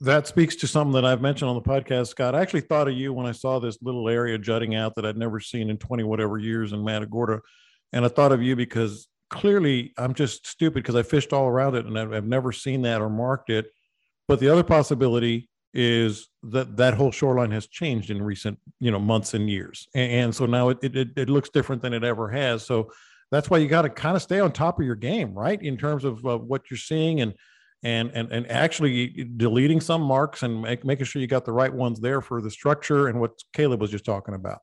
[0.00, 2.34] that speaks to something that I've mentioned on the podcast, Scott.
[2.34, 5.16] I actually thought of you when I saw this little area jutting out that I'd
[5.16, 7.40] never seen in 20 whatever years in Matagorda.
[7.94, 11.74] And I thought of you because clearly I'm just stupid because I fished all around
[11.74, 13.66] it and I've, never seen that or marked it.
[14.26, 18.98] But the other possibility is that that whole shoreline has changed in recent, you know,
[18.98, 19.88] months and years.
[19.94, 22.64] And, and so now it, it, it looks different than it ever has.
[22.64, 22.90] So
[23.30, 25.60] that's why you got to kind of stay on top of your game, right?
[25.60, 27.34] In terms of uh, what you're seeing and
[27.84, 31.72] and and and actually deleting some marks and make, making sure you got the right
[31.72, 34.60] ones there for the structure and what Caleb was just talking about.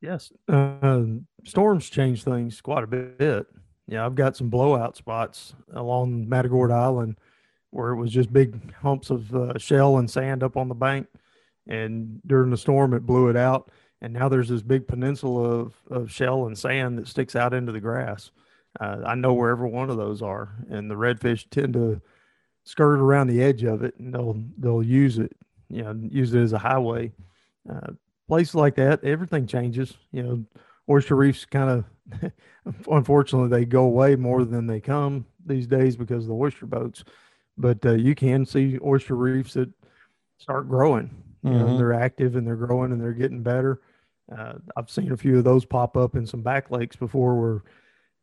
[0.00, 0.30] Yes.
[0.46, 1.02] Uh,
[1.44, 3.46] storms change things quite a bit.
[3.88, 7.16] Yeah, I've got some blowout spots along Matagorda Island
[7.70, 11.06] where it was just big humps of uh, shell and sand up on the bank.
[11.66, 13.70] And during the storm, it blew it out.
[14.00, 17.72] And now there's this big peninsula of, of shell and sand that sticks out into
[17.72, 18.30] the grass.
[18.78, 20.54] Uh, I know where every one of those are.
[20.70, 22.00] And the redfish tend to
[22.64, 25.34] skirt around the edge of it and they'll, they'll use it,
[25.70, 27.12] you know, use it as a highway.
[27.68, 27.92] Uh,
[28.28, 29.96] places like that, everything changes.
[30.12, 30.44] You know,
[30.88, 31.84] oyster reefs kind of,
[32.90, 37.04] unfortunately, they go away more than they come these days because of the oyster boats.
[37.56, 39.70] But uh, you can see oyster reefs that
[40.38, 41.10] start growing.
[41.44, 43.80] You know, they're active and they're growing and they're getting better.
[44.30, 47.62] Uh, I've seen a few of those pop up in some back lakes before where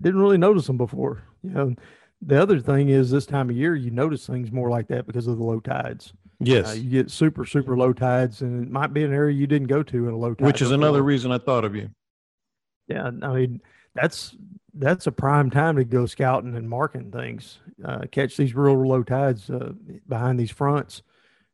[0.02, 1.24] didn't really notice them before.
[1.42, 1.76] You know,
[2.22, 5.28] the other thing is this time of year you notice things more like that because
[5.28, 6.14] of the low tides.
[6.40, 9.48] Yes, Uh, you get super super low tides, and it might be an area you
[9.48, 10.46] didn't go to in a low tide.
[10.46, 11.90] which is another reason I thought of you.
[12.88, 13.62] Yeah, I mean
[13.96, 14.36] that's
[14.74, 17.60] that's a prime time to go scouting and marking things.
[17.84, 19.72] Uh, catch these real low tides uh,
[20.08, 21.02] behind these fronts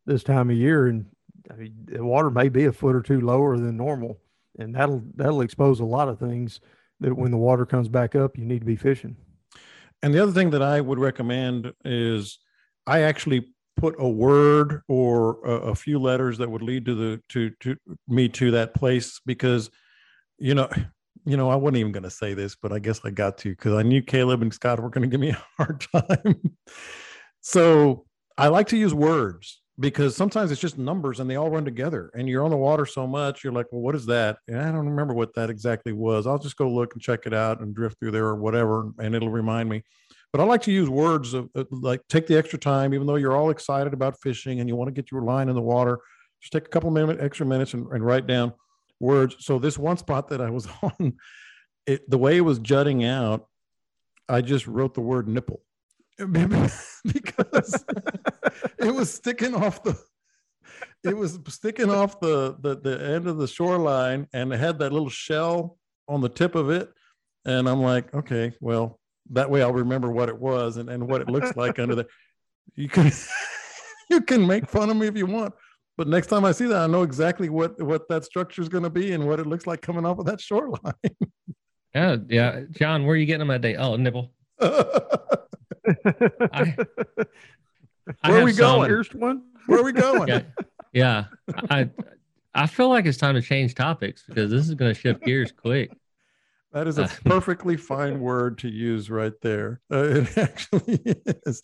[0.06, 1.06] this time of year, and
[1.50, 4.20] I mean, the water may be a foot or two lower than normal,
[4.58, 6.60] and that'll that'll expose a lot of things
[7.00, 9.16] that when the water comes back up, you need to be fishing.
[10.04, 12.40] And the other thing that I would recommend is
[12.88, 17.22] I actually put a word or a, a few letters that would lead to the
[17.30, 17.76] to to
[18.08, 19.70] me to that place because
[20.38, 20.70] you know
[21.26, 23.50] you know I wasn't even going to say this but I guess I got to
[23.50, 26.42] because I knew Caleb and Scott were going to give me a hard time.
[27.42, 28.06] so
[28.38, 32.12] I like to use words because sometimes it's just numbers and they all run together
[32.14, 34.38] and you're on the water so much you're like well what is that?
[34.48, 36.28] And i don't remember what that exactly was.
[36.28, 39.16] I'll just go look and check it out and drift through there or whatever and
[39.16, 39.84] it'll remind me.
[40.32, 43.16] But i like to use words of, of, like take the extra time even though
[43.18, 46.00] you're all excited about fishing and you want to get your line in the water
[46.42, 48.54] just take a couple minutes extra minutes and, and write down
[49.02, 49.36] words.
[49.40, 51.14] So this one spot that i was on
[51.88, 53.48] it the way it was jutting out
[54.30, 55.62] i just wrote the word nipple.
[57.14, 57.84] Because
[58.80, 59.98] it was sticking off the
[61.04, 64.94] it was sticking off the, the the end of the shoreline and it had that
[64.94, 65.78] little shell
[66.08, 66.90] on the tip of it.
[67.46, 69.00] And i'm like okay well
[69.32, 72.12] That way I'll remember what it was and, and what it looks like under there.
[72.76, 73.12] You can
[74.10, 75.54] you can make fun of me if you want,
[75.98, 78.84] but next time I see that, I know exactly what what that structure is going
[78.84, 80.94] to be and what it looks like coming off of that shoreline.
[81.94, 82.62] Yeah, yeah.
[82.72, 83.76] John, where are you getting them that day?
[83.76, 84.32] Oh, nibble.
[84.62, 86.74] I,
[88.24, 88.90] I Where are we going?
[88.90, 89.44] Here's one.
[89.68, 90.30] Where are we going?
[90.30, 90.42] Yeah,
[90.94, 91.26] yeah.
[91.70, 91.90] I
[92.54, 95.52] I feel like it's time to change topics because this is going to shift gears
[95.52, 95.92] quick.
[96.74, 99.82] That is a Uh, perfectly fine word to use right there.
[99.92, 101.02] Uh, it actually
[101.46, 101.62] is.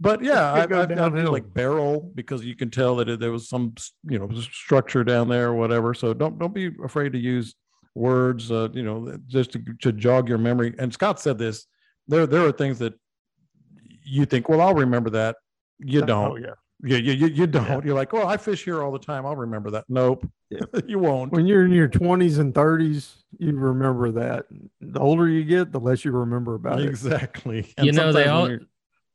[0.00, 1.32] But yeah, I, Could go I, I do downhill.
[1.32, 3.74] like barrel because you can tell that it, there was some
[4.08, 5.94] you know structure down there or whatever.
[5.94, 7.54] So don't don't be afraid to use
[7.94, 8.50] words.
[8.50, 10.74] Uh, you know, just to, to jog your memory.
[10.78, 11.66] And Scott said this.
[12.08, 12.94] There there are things that
[14.04, 15.36] you think, well, I'll remember that.
[15.78, 16.32] You don't.
[16.32, 16.54] Oh yeah.
[16.84, 17.84] Yeah, you, you, you don't.
[17.84, 19.24] You're like, oh, I fish here all the time.
[19.24, 19.84] I'll remember that.
[19.88, 20.62] Nope, Yeah.
[20.88, 21.30] you won't.
[21.30, 24.46] When you're in your 20s and 30s, you remember that.
[24.80, 26.88] The older you get, the less you remember about it.
[26.88, 27.72] Exactly.
[27.80, 28.66] You know, they all- you're-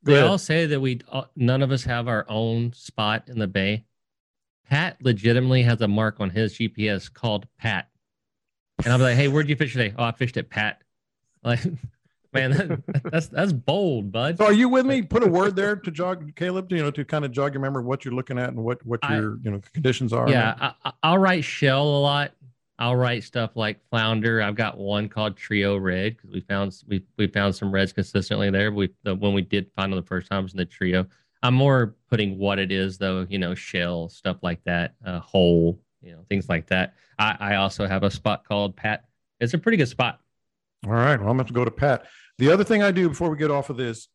[0.04, 0.30] Go They ahead.
[0.30, 3.84] all say that we uh, none of us have our own spot in the bay.
[4.70, 7.88] Pat legitimately has a mark on his GPS called Pat,
[8.84, 9.94] and I'm like, "Hey, where'd you fish today?
[9.98, 10.82] Oh, I fished at Pat."
[11.44, 11.60] Like,
[12.32, 14.38] man, that, that's that's bold, bud.
[14.38, 15.02] So are you with me?
[15.02, 17.84] Put a word there to jog Caleb, you know, to kind of jog your memory
[17.84, 20.28] what you're looking at and what what I- your you know conditions are.
[20.28, 22.32] Yeah, I, I- I'll write shell a lot.
[22.78, 24.40] I'll write stuff like flounder.
[24.40, 28.50] I've got one called trio red because we found we we found some reds consistently
[28.50, 28.70] there.
[28.70, 31.06] We the when we did find them the first time was in the trio.
[31.42, 35.80] I'm more putting what it is though, you know, shell stuff like that, uh, hole,
[36.00, 36.94] you know, things like that.
[37.18, 39.04] I, I also have a spot called Pat.
[39.40, 40.20] It's a pretty good spot.
[40.86, 41.18] All right.
[41.18, 42.06] Well, I'm going to go to Pat.
[42.38, 44.08] The other thing I do before we get off of this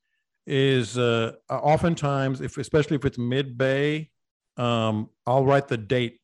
[0.46, 4.10] is uh, oftentimes, if especially if it's mid bay,
[4.58, 6.20] um, I'll write the date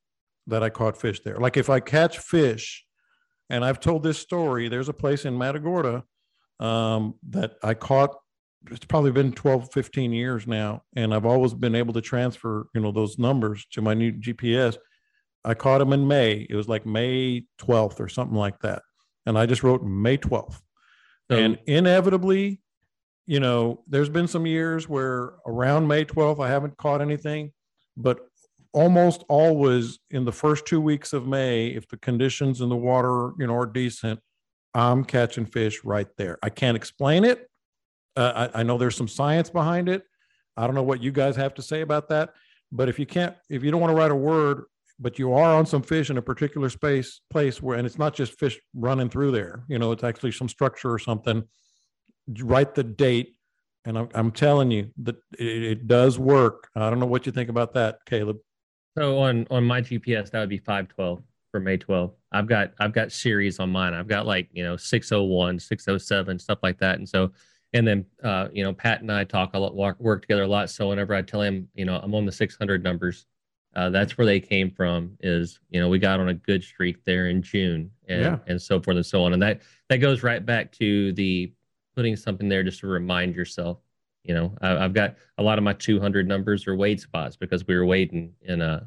[0.47, 1.37] that I caught fish there.
[1.37, 2.85] Like if I catch fish,
[3.49, 6.03] and I've told this story, there's a place in Matagorda
[6.59, 8.15] um, that I caught.
[8.69, 12.81] It's probably been 12, 15 years now, and I've always been able to transfer, you
[12.81, 14.77] know, those numbers to my new GPS.
[15.43, 16.45] I caught them in May.
[16.49, 18.83] It was like May 12th or something like that
[19.29, 20.59] and I just wrote May 12th.
[21.29, 22.61] So and inevitably,
[23.27, 27.51] you know, there's been some years where around May 12th, I haven't caught anything,
[27.95, 28.21] but
[28.73, 33.31] almost always in the first two weeks of May, if the conditions in the water,
[33.39, 34.19] you know, are decent,
[34.73, 36.37] I'm catching fish right there.
[36.43, 37.49] I can't explain it.
[38.15, 40.03] Uh, I, I know there's some science behind it.
[40.55, 42.33] I don't know what you guys have to say about that.
[42.71, 44.65] But if you can't, if you don't want to write a word,
[44.99, 48.13] but you are on some fish in a particular space place where, and it's not
[48.13, 51.43] just fish running through there, you know, it's actually some structure or something.
[52.41, 53.35] Write the date,
[53.85, 56.67] and I'm, telling you that it does work.
[56.75, 58.37] I don't know what you think about that, Caleb.
[58.97, 61.21] So on on my GPS, that would be 512
[61.51, 62.11] for May 12.
[62.31, 63.93] I've got I've got series on mine.
[63.93, 66.95] I've got like you know 601, 607, stuff like that.
[66.97, 67.31] And so
[67.73, 70.47] and then uh, you know Pat and I talk a lot, work, work together a
[70.47, 70.69] lot.
[70.69, 73.25] So whenever I tell him you know I'm on the 600 numbers,
[73.75, 75.17] uh, that's where they came from.
[75.21, 78.37] Is you know we got on a good streak there in June and Yeah.
[78.47, 79.33] and so forth and so on.
[79.33, 81.53] And that that goes right back to the
[81.95, 83.79] putting something there just to remind yourself.
[84.29, 87.65] You know, I, I've got a lot of my 200 numbers are wade spots because
[87.65, 88.79] we were wading in a uh,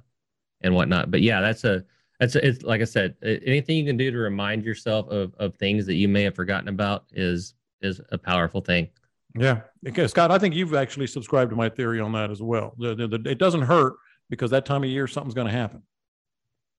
[0.60, 1.10] and whatnot.
[1.10, 1.84] But yeah, that's a
[2.20, 5.56] that's a, it's like I said, anything you can do to remind yourself of of
[5.56, 8.88] things that you may have forgotten about is is a powerful thing.
[9.36, 10.30] Yeah, okay, Scott.
[10.30, 12.74] I think you've actually subscribed to my theory on that as well.
[12.78, 13.94] The, the, the- it doesn't hurt
[14.30, 15.82] because that time of year something's going to happen.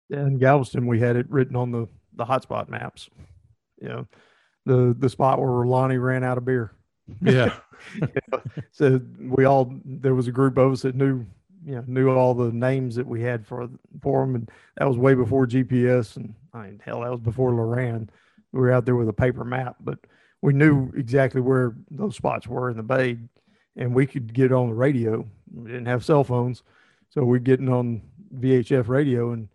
[0.10, 3.10] in Galveston, we had it written on the the hotspot maps.
[3.82, 4.08] You know,
[4.66, 6.72] the the spot where Lonnie ran out of beer.
[7.22, 7.54] Yeah,
[8.72, 11.26] So we all there was a group of us that knew
[11.66, 13.70] you know knew all the names that we had for
[14.02, 16.18] for them, and that was way before GPS.
[16.18, 18.10] And I mean, hell, that was before Loran.
[18.52, 20.00] We were out there with a paper map, but
[20.42, 23.18] we knew exactly where those spots were in the bay,
[23.76, 25.26] and we could get on the radio.
[25.54, 26.64] We didn't have cell phones,
[27.10, 28.02] so we're getting on
[28.38, 29.48] VHF radio and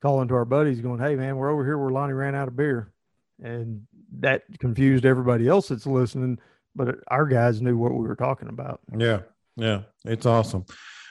[0.00, 2.56] calling to our buddies, going, "Hey, man, we're over here where Lonnie ran out of
[2.56, 2.92] beer,"
[3.42, 3.86] and
[4.18, 6.38] that confused everybody else that's listening.
[6.74, 8.80] But our guys knew what we were talking about.
[8.96, 9.20] yeah,
[9.56, 9.82] yeah.
[10.04, 10.64] It's awesome.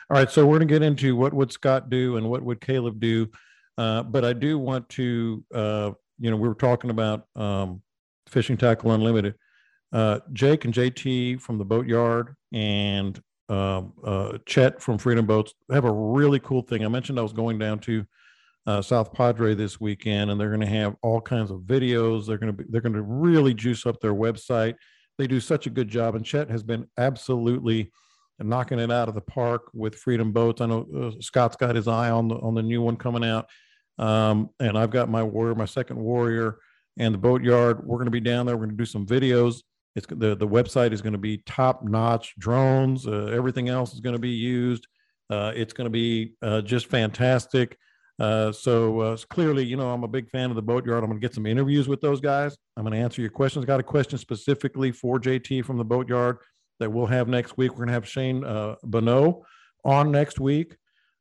[0.09, 2.59] All right, so we're going to get into what would Scott do and what would
[2.59, 3.29] Caleb do.
[3.77, 7.81] Uh, but I do want to, uh, you know, we were talking about um,
[8.27, 9.35] fishing tackle unlimited.
[9.93, 15.85] Uh, Jake and JT from the boatyard and um, uh, Chet from Freedom Boats have
[15.85, 16.85] a really cool thing.
[16.85, 18.05] I mentioned I was going down to
[18.65, 22.27] uh, South Padre this weekend, and they're going to have all kinds of videos.
[22.27, 24.75] They're going to be they're going to really juice up their website.
[25.21, 27.91] They do such a good job, and Chet has been absolutely
[28.39, 30.61] knocking it out of the park with Freedom Boats.
[30.61, 33.45] I know uh, Scott's got his eye on the on the new one coming out,
[33.99, 36.57] um, and I've got my warrior, my second warrior,
[36.97, 37.85] and the boatyard.
[37.85, 38.57] We're going to be down there.
[38.57, 39.61] We're going to do some videos.
[39.95, 43.05] It's the the website is going to be top notch drones.
[43.05, 44.87] Uh, everything else is going to be used.
[45.29, 47.77] Uh, it's going to be uh, just fantastic.
[48.19, 51.03] Uh, so uh, clearly, you know, I'm a big fan of the Boatyard.
[51.03, 52.55] I'm going to get some interviews with those guys.
[52.77, 53.65] I'm going to answer your questions.
[53.65, 56.37] Got a question specifically for JT from the Boatyard
[56.79, 57.71] that we'll have next week.
[57.71, 59.41] We're going to have Shane uh, Bonnot
[59.83, 60.75] on next week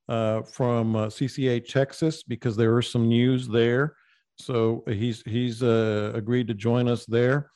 [0.08, 3.94] uh, from uh, CCA Texas because there is some news there.
[4.36, 7.50] So he's he's uh, agreed to join us there.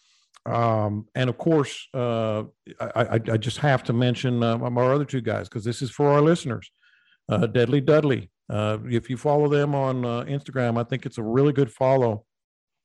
[0.47, 2.45] Um, and of course, uh,
[2.79, 6.21] I, I, just have to mention our other two guys because this is for our
[6.21, 6.71] listeners.
[7.31, 8.31] Uh, Deadly Dudley.
[8.51, 12.25] Uh, if you follow them on uh, Instagram, I think it's a really good follow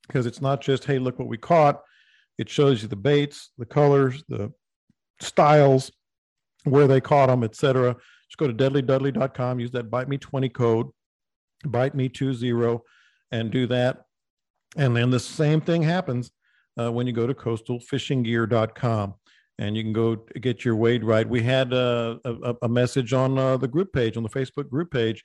[0.06, 1.82] because it's not just hey look what we caught.
[2.38, 4.52] It shows you the baits, the colors, the
[5.20, 5.92] styles,
[6.64, 7.94] where they caught them, etc.
[8.28, 10.86] Just go to deadlydudley.com, use that bite me 20 code,
[11.66, 12.78] bite me 20,
[13.32, 14.04] and do that.
[14.76, 16.30] And then the same thing happens
[16.78, 19.14] uh, when you go to coastalfishinggear.com
[19.58, 21.28] and you can go get your wade right.
[21.28, 24.90] We had uh, a, a, message on uh, the group page, on the Facebook group
[24.90, 25.22] page.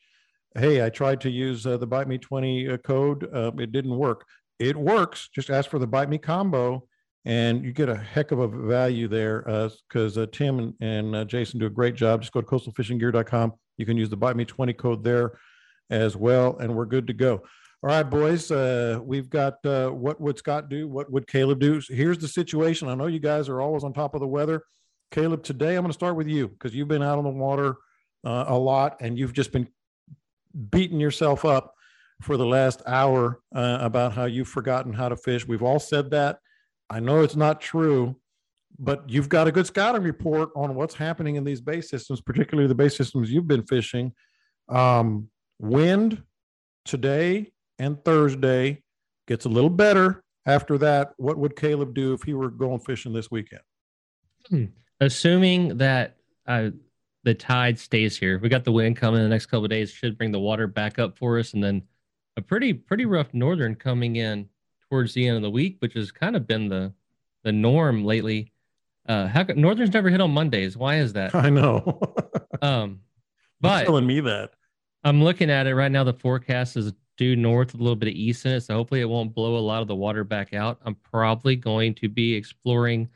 [0.57, 3.27] Hey, I tried to use uh, the Bite Me 20 uh, code.
[3.33, 4.25] Uh, it didn't work.
[4.57, 5.27] It works.
[5.35, 6.87] Just ask for the Bite Me combo
[7.25, 9.41] and you get a heck of a value there
[9.89, 12.21] because Tim and, and Jason do a great job.
[12.21, 13.51] Just go to coastalfishinggear.com.
[13.77, 15.37] You can use the Bite Me 20 code there
[15.89, 17.41] as well, and we're good to go.
[17.83, 18.49] All right, boys.
[18.49, 20.87] Uh, we've got uh, what would Scott do?
[20.87, 21.81] What would Caleb do?
[21.89, 22.87] Here's the situation.
[22.87, 24.63] I know you guys are always on top of the weather.
[25.11, 27.75] Caleb, today I'm going to start with you because you've been out on the water
[28.23, 29.67] uh, a lot and you've just been
[30.69, 31.73] beating yourself up
[32.21, 35.47] for the last hour uh, about how you've forgotten how to fish.
[35.47, 36.39] We've all said that.
[36.89, 38.15] I know it's not true,
[38.79, 42.67] but you've got a good scouting report on what's happening in these bay systems, particularly
[42.67, 44.13] the bay systems you've been fishing.
[44.69, 45.29] Um,
[45.59, 46.23] wind
[46.85, 48.81] today and Thursday.
[49.27, 51.13] Gets a little better after that.
[51.17, 53.63] What would Caleb do if he were going fishing this weekend?
[54.49, 54.65] Hmm.
[55.01, 56.69] Assuming that uh,
[57.25, 60.17] the tide stays here, we got the wind coming in the next couple days, should
[60.17, 61.81] bring the water back up for us, and then
[62.37, 64.47] a pretty pretty rough norther coming in
[64.89, 66.93] towards the end of the week, which has kind of been the
[67.43, 68.51] the norm lately.
[69.07, 70.77] Uh, how norther's never hit on Mondays?
[70.77, 71.33] Why is that?
[71.35, 71.99] I know.
[72.61, 73.01] um,
[73.61, 74.51] but You're telling me that
[75.03, 76.03] I'm looking at it right now.
[76.03, 78.61] The forecast is due north with a little bit of east in it.
[78.61, 80.79] So hopefully it won't blow a lot of the water back out.
[80.85, 83.09] I'm probably going to be exploring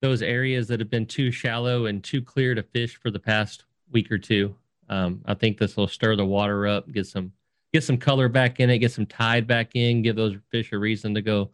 [0.00, 3.64] those areas that have been too shallow and too clear to fish for the past
[3.90, 4.54] week or two.
[4.88, 7.32] Um, I think this will stir the water up, get some
[7.72, 10.78] get some color back in it, get some tide back in, give those fish a
[10.78, 11.50] reason to go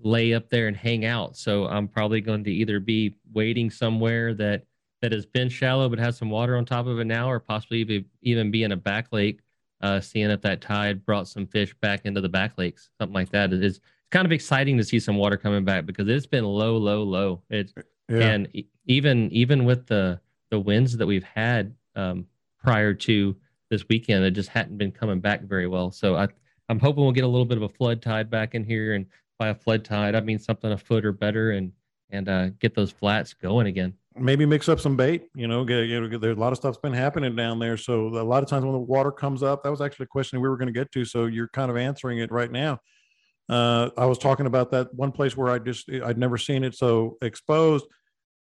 [0.00, 1.36] lay up there and hang out.
[1.36, 4.64] So I'm probably going to either be wading somewhere that
[5.02, 8.04] that has been shallow but has some water on top of it now, or possibly
[8.22, 9.40] even be in a back lake
[9.80, 13.30] uh, seeing if that tide brought some fish back into the back lakes, something like
[13.30, 13.52] that.
[13.52, 13.80] It is
[14.10, 17.42] kind of exciting to see some water coming back because it's been low, low, low.
[17.50, 17.72] It's
[18.08, 18.20] yeah.
[18.20, 18.48] and
[18.86, 22.26] even even with the the winds that we've had um,
[22.62, 23.36] prior to
[23.70, 25.90] this weekend, it just hadn't been coming back very well.
[25.90, 26.28] So I
[26.68, 29.06] I'm hoping we'll get a little bit of a flood tide back in here, and
[29.38, 31.72] by a flood tide, I mean something a foot or better, and
[32.10, 35.28] and uh, get those flats going again maybe mix up some bait.
[35.34, 37.76] You know, get, you know, there's a lot of stuff's been happening down there.
[37.76, 40.40] So a lot of times when the water comes up, that was actually a question
[40.40, 41.04] we were going to get to.
[41.04, 42.80] So you're kind of answering it right now.
[43.48, 46.74] Uh, I was talking about that one place where I just I'd never seen it
[46.74, 47.86] so exposed.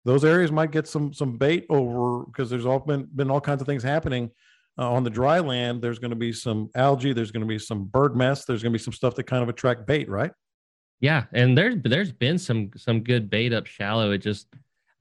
[0.04, 3.60] Those areas might get some some bait over because there's all been been all kinds
[3.60, 4.30] of things happening
[4.78, 5.82] uh, on the dry land.
[5.82, 7.12] There's going to be some algae.
[7.12, 8.44] There's going to be some bird mess.
[8.44, 10.32] There's going to be some stuff that kind of attract bait, right?
[11.00, 14.12] Yeah, and there's there's been some some good bait up shallow.
[14.12, 14.46] It just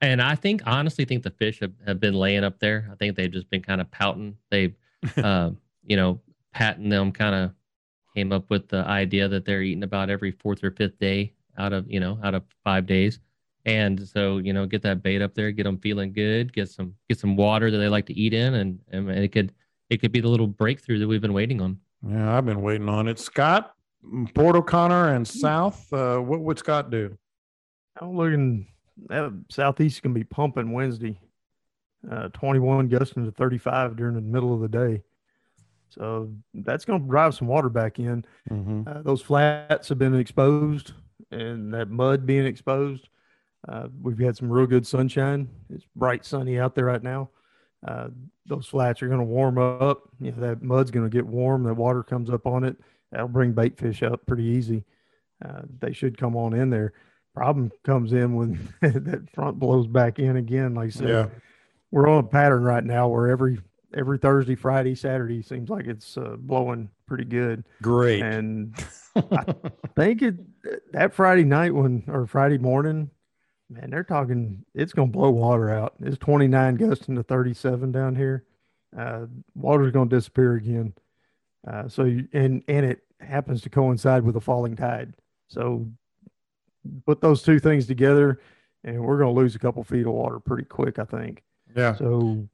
[0.04, 2.88] and I think, honestly, think the fish have, have been laying up there.
[2.92, 4.36] I think they've just been kind of pouting.
[4.50, 4.74] They,
[5.16, 5.50] uh,
[5.86, 6.20] you know,
[6.52, 7.52] patting them kind of
[8.14, 11.72] came up with the idea that they're eating about every fourth or fifth day out
[11.72, 13.20] of, you know, out of five days.
[13.66, 16.94] And so, you know, get that bait up there, get them feeling good, get some,
[17.08, 18.54] get some water that they like to eat in.
[18.54, 19.52] And, and it could,
[19.88, 21.78] it could be the little breakthrough that we've been waiting on.
[22.06, 22.36] Yeah.
[22.36, 23.18] I've been waiting on it.
[23.18, 23.74] Scott,
[24.34, 27.16] Port O'Connor and South, uh, what would Scott do?
[28.00, 28.66] I'm looking
[29.08, 31.18] that southeast can be pumping Wednesday.
[32.10, 35.02] Uh, 21 gusting to 35 during the middle of the day.
[35.94, 38.24] So that's going to drive some water back in.
[38.50, 38.82] Mm-hmm.
[38.86, 40.92] Uh, those flats have been exposed
[41.30, 43.08] and that mud being exposed.
[43.68, 45.48] Uh, we've had some real good sunshine.
[45.70, 47.30] It's bright sunny out there right now.
[47.86, 48.08] Uh,
[48.46, 50.08] those flats are going to warm up.
[50.20, 51.64] You know, that mud's going to get warm.
[51.64, 52.76] That water comes up on it.
[53.10, 54.84] That'll bring bait fish up pretty easy.
[55.44, 56.92] Uh, they should come on in there
[57.34, 60.74] problem comes in when that front blows back in again.
[60.74, 61.26] Like I said, yeah.
[61.90, 63.58] we're on a pattern right now where every
[63.94, 67.64] every Thursday, Friday, Saturday seems like it's uh, blowing pretty good.
[67.82, 68.22] Great.
[68.22, 68.74] And
[69.16, 69.54] I
[69.96, 70.34] think it
[70.92, 73.10] that Friday night when or Friday morning
[73.70, 74.64] Man, they're talking.
[74.74, 75.94] It's going to blow water out.
[76.00, 78.44] It's 29 gusting to 37 down here.
[78.96, 80.94] Uh, water's going to disappear again.
[81.66, 85.14] Uh, so you, and and it happens to coincide with a falling tide.
[85.48, 85.88] So
[87.06, 88.40] put those two things together,
[88.84, 91.42] and we're going to lose a couple feet of water pretty quick, I think.
[91.74, 91.96] Yeah.
[91.96, 92.46] So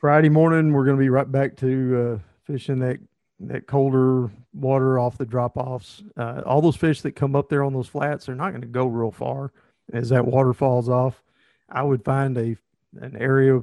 [0.00, 2.98] Friday morning, we're going to be right back to uh, fishing that
[3.40, 6.02] that colder water off the drop offs.
[6.16, 8.66] Uh, all those fish that come up there on those flats, they're not going to
[8.66, 9.52] go real far
[9.92, 11.22] as that water falls off.
[11.68, 12.56] I would find a
[12.98, 13.60] an area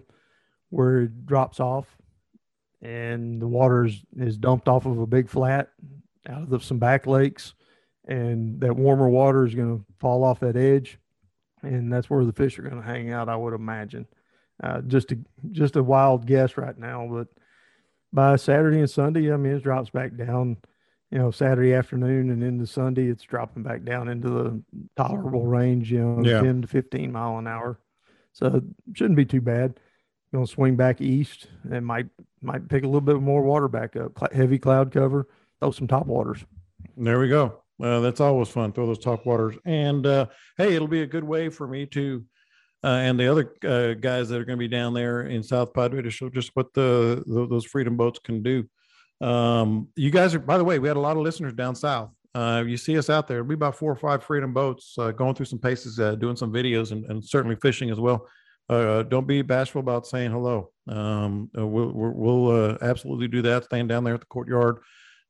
[0.69, 1.97] where it drops off
[2.83, 5.69] and the water is, is dumped off of a big flat
[6.29, 7.55] out of some back lakes
[8.07, 10.99] and that warmer water is going to fall off that edge
[11.63, 14.07] and that's where the fish are going to hang out i would imagine
[14.63, 15.17] uh, just a
[15.51, 17.27] just a wild guess right now but
[18.13, 20.57] by saturday and sunday i mean it drops back down
[21.11, 24.61] you know saturday afternoon and into sunday it's dropping back down into the
[24.95, 26.41] tolerable range you know Yeah.
[26.41, 27.79] 10 to 15 mile an hour
[28.33, 29.79] so it shouldn't be too bad
[30.33, 32.07] going to swing back east and might
[32.41, 35.27] might pick a little bit more water back up Cl- heavy cloud cover
[35.59, 36.43] throw some top waters
[36.97, 37.61] There we go.
[37.81, 38.71] Uh, that's always fun.
[38.73, 39.55] Throw those top waters.
[39.63, 40.25] And uh,
[40.57, 42.23] hey, it'll be a good way for me to,
[42.83, 45.73] uh, and the other uh, guys that are going to be down there in South
[45.73, 48.67] Padre to show just what the, the those freedom boats can do.
[49.19, 52.11] Um, you guys are, by the way, we had a lot of listeners down south.
[52.35, 53.39] Uh, you see us out there.
[53.39, 56.35] It'll be about four or five freedom boats uh, going through some paces, uh, doing
[56.35, 58.27] some videos, and, and certainly fishing as well.
[58.69, 60.69] Uh, don't be bashful about saying hello.
[60.87, 63.63] Um, we'll we'll, absolutely do that.
[63.63, 64.79] Staying down there at the courtyard.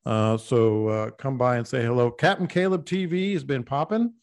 [0.05, 2.11] So come by and say hello.
[2.11, 4.13] Captain Caleb TV has been popping.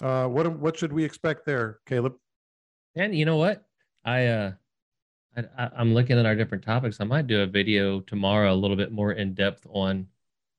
[0.00, 2.14] What what should we expect there, Caleb?
[2.96, 3.66] And you know what?
[4.04, 4.52] I uh
[5.36, 6.98] I, I- I'm looking at our different topics.
[7.00, 10.06] I might do a video tomorrow, a little bit more in depth on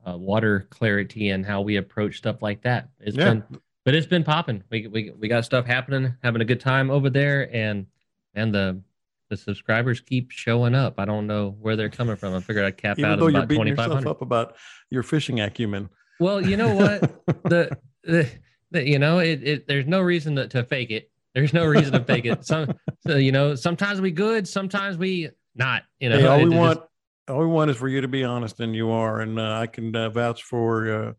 [0.05, 2.89] uh, water clarity and how we approach stuff like that.
[2.99, 3.25] It's Yeah.
[3.35, 3.43] been,
[3.85, 4.63] but it's been popping.
[4.69, 7.85] We we we got stuff happening, having a good time over there, and
[8.33, 8.81] and the
[9.29, 10.99] the subscribers keep showing up.
[10.99, 12.35] I don't know where they're coming from.
[12.35, 14.55] I figured I'd cap Even out though you're about beating yourself up about
[14.91, 15.89] your fishing acumen.
[16.19, 17.23] Well, you know what?
[17.43, 18.29] the, the,
[18.69, 21.91] the you know it, it there's no reason to, to fake it there's no reason
[21.93, 22.73] to fake it some
[23.05, 26.49] so, you know sometimes we good sometimes we not you know Hey, all it we
[26.49, 26.81] just- want,
[27.27, 29.21] all we want is for you to be honest, and you are.
[29.21, 31.13] And uh, I can uh, vouch for uh,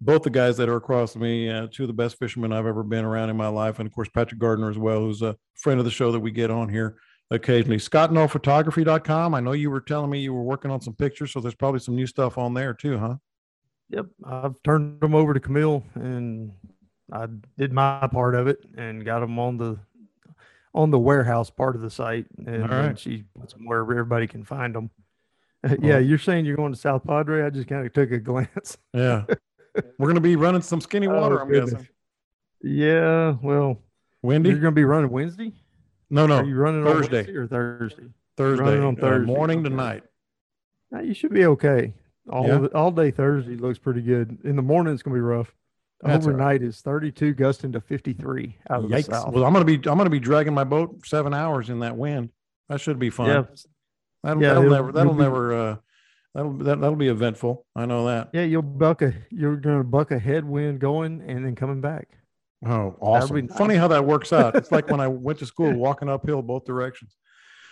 [0.00, 2.84] both the guys that are across me, uh, two of the best fishermen I've ever
[2.84, 5.80] been around in my life, and of course Patrick Gardner as well, who's a friend
[5.80, 6.96] of the show that we get on here
[7.32, 7.78] occasionally.
[7.78, 9.34] ScottNullphotography.com.
[9.34, 11.80] I know you were telling me you were working on some pictures, so there's probably
[11.80, 13.16] some new stuff on there too, huh?
[13.90, 16.52] yep i've turned them over to camille and
[17.12, 19.78] i did my part of it and got them on the
[20.74, 22.84] on the warehouse part of the site and, right.
[22.86, 24.90] and she puts them where everybody can find them
[25.80, 28.76] yeah you're saying you're going to south padre i just kind of took a glance
[28.92, 29.24] Yeah.
[29.98, 31.72] we're going to be running some skinny water, Oh, I'm goodness.
[31.72, 31.88] guessing.
[32.62, 33.78] yeah well
[34.22, 34.50] Windy?
[34.50, 35.52] you're going to be running wednesday
[36.10, 36.42] No, Are no.
[36.44, 37.30] you running Thursday.
[37.34, 38.04] or Thursday?
[38.36, 40.04] Thursday, on uh, Thursday, morning to night.
[40.92, 41.92] Now, you should be okay.
[42.30, 42.66] All Yeah?
[42.74, 44.38] all day Thursday looks pretty good.
[44.44, 45.52] In the morning, it's gonna be rough.
[46.02, 46.40] That's all right.
[46.40, 49.32] Overnight is 32 gusting to 53 out of the south.
[49.32, 52.30] Well, I'm gonna be I'm gonna be dragging my boat seven hours in that wind.
[52.68, 53.26] That should be fun.
[53.28, 53.42] yeah,
[54.22, 55.76] That'll, Yeah, that'll never that'll you'll be- never uh
[56.34, 57.66] that'll that, that'll be eventful.
[57.74, 58.30] I know that.
[58.32, 62.08] yeah, you'll buck a you're gonna buck a headwind going and then coming back.
[62.66, 63.46] Oh, awesome!
[63.46, 64.56] be Funny how that works out.
[64.56, 67.16] It's like when I went to school, walking uphill both directions.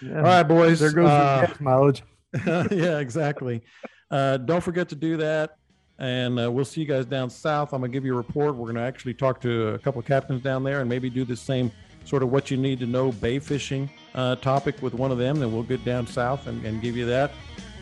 [0.01, 0.19] Yeah.
[0.19, 0.79] All right, boys.
[0.79, 2.03] there goes uh, the gas mileage.
[2.47, 3.63] yeah, exactly.
[4.11, 5.57] Uh, don't forget to do that.
[5.99, 7.73] And uh, we'll see you guys down south.
[7.73, 8.55] I'm to give you a report.
[8.55, 11.37] We're to actually talk to a couple of captains down there and maybe do the
[11.37, 11.73] same
[12.05, 15.41] sort of what you need to know bay fishing uh, topic with one of them.
[15.41, 17.33] Then we'll get down south and, and give you that.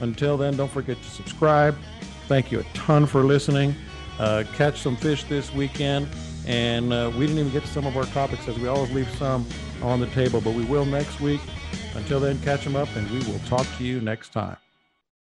[0.00, 1.76] Until then, don't forget to subscribe.
[2.26, 3.74] Thank you a ton for listening.
[4.18, 6.08] Uh, catch some fish this weekend.
[6.46, 9.10] And uh, we didn't even get to some of our topics as we always leave
[9.16, 9.46] some
[9.82, 11.40] on the table, but we will next week.
[11.94, 14.56] Until then, catch them up and we will talk to you next time.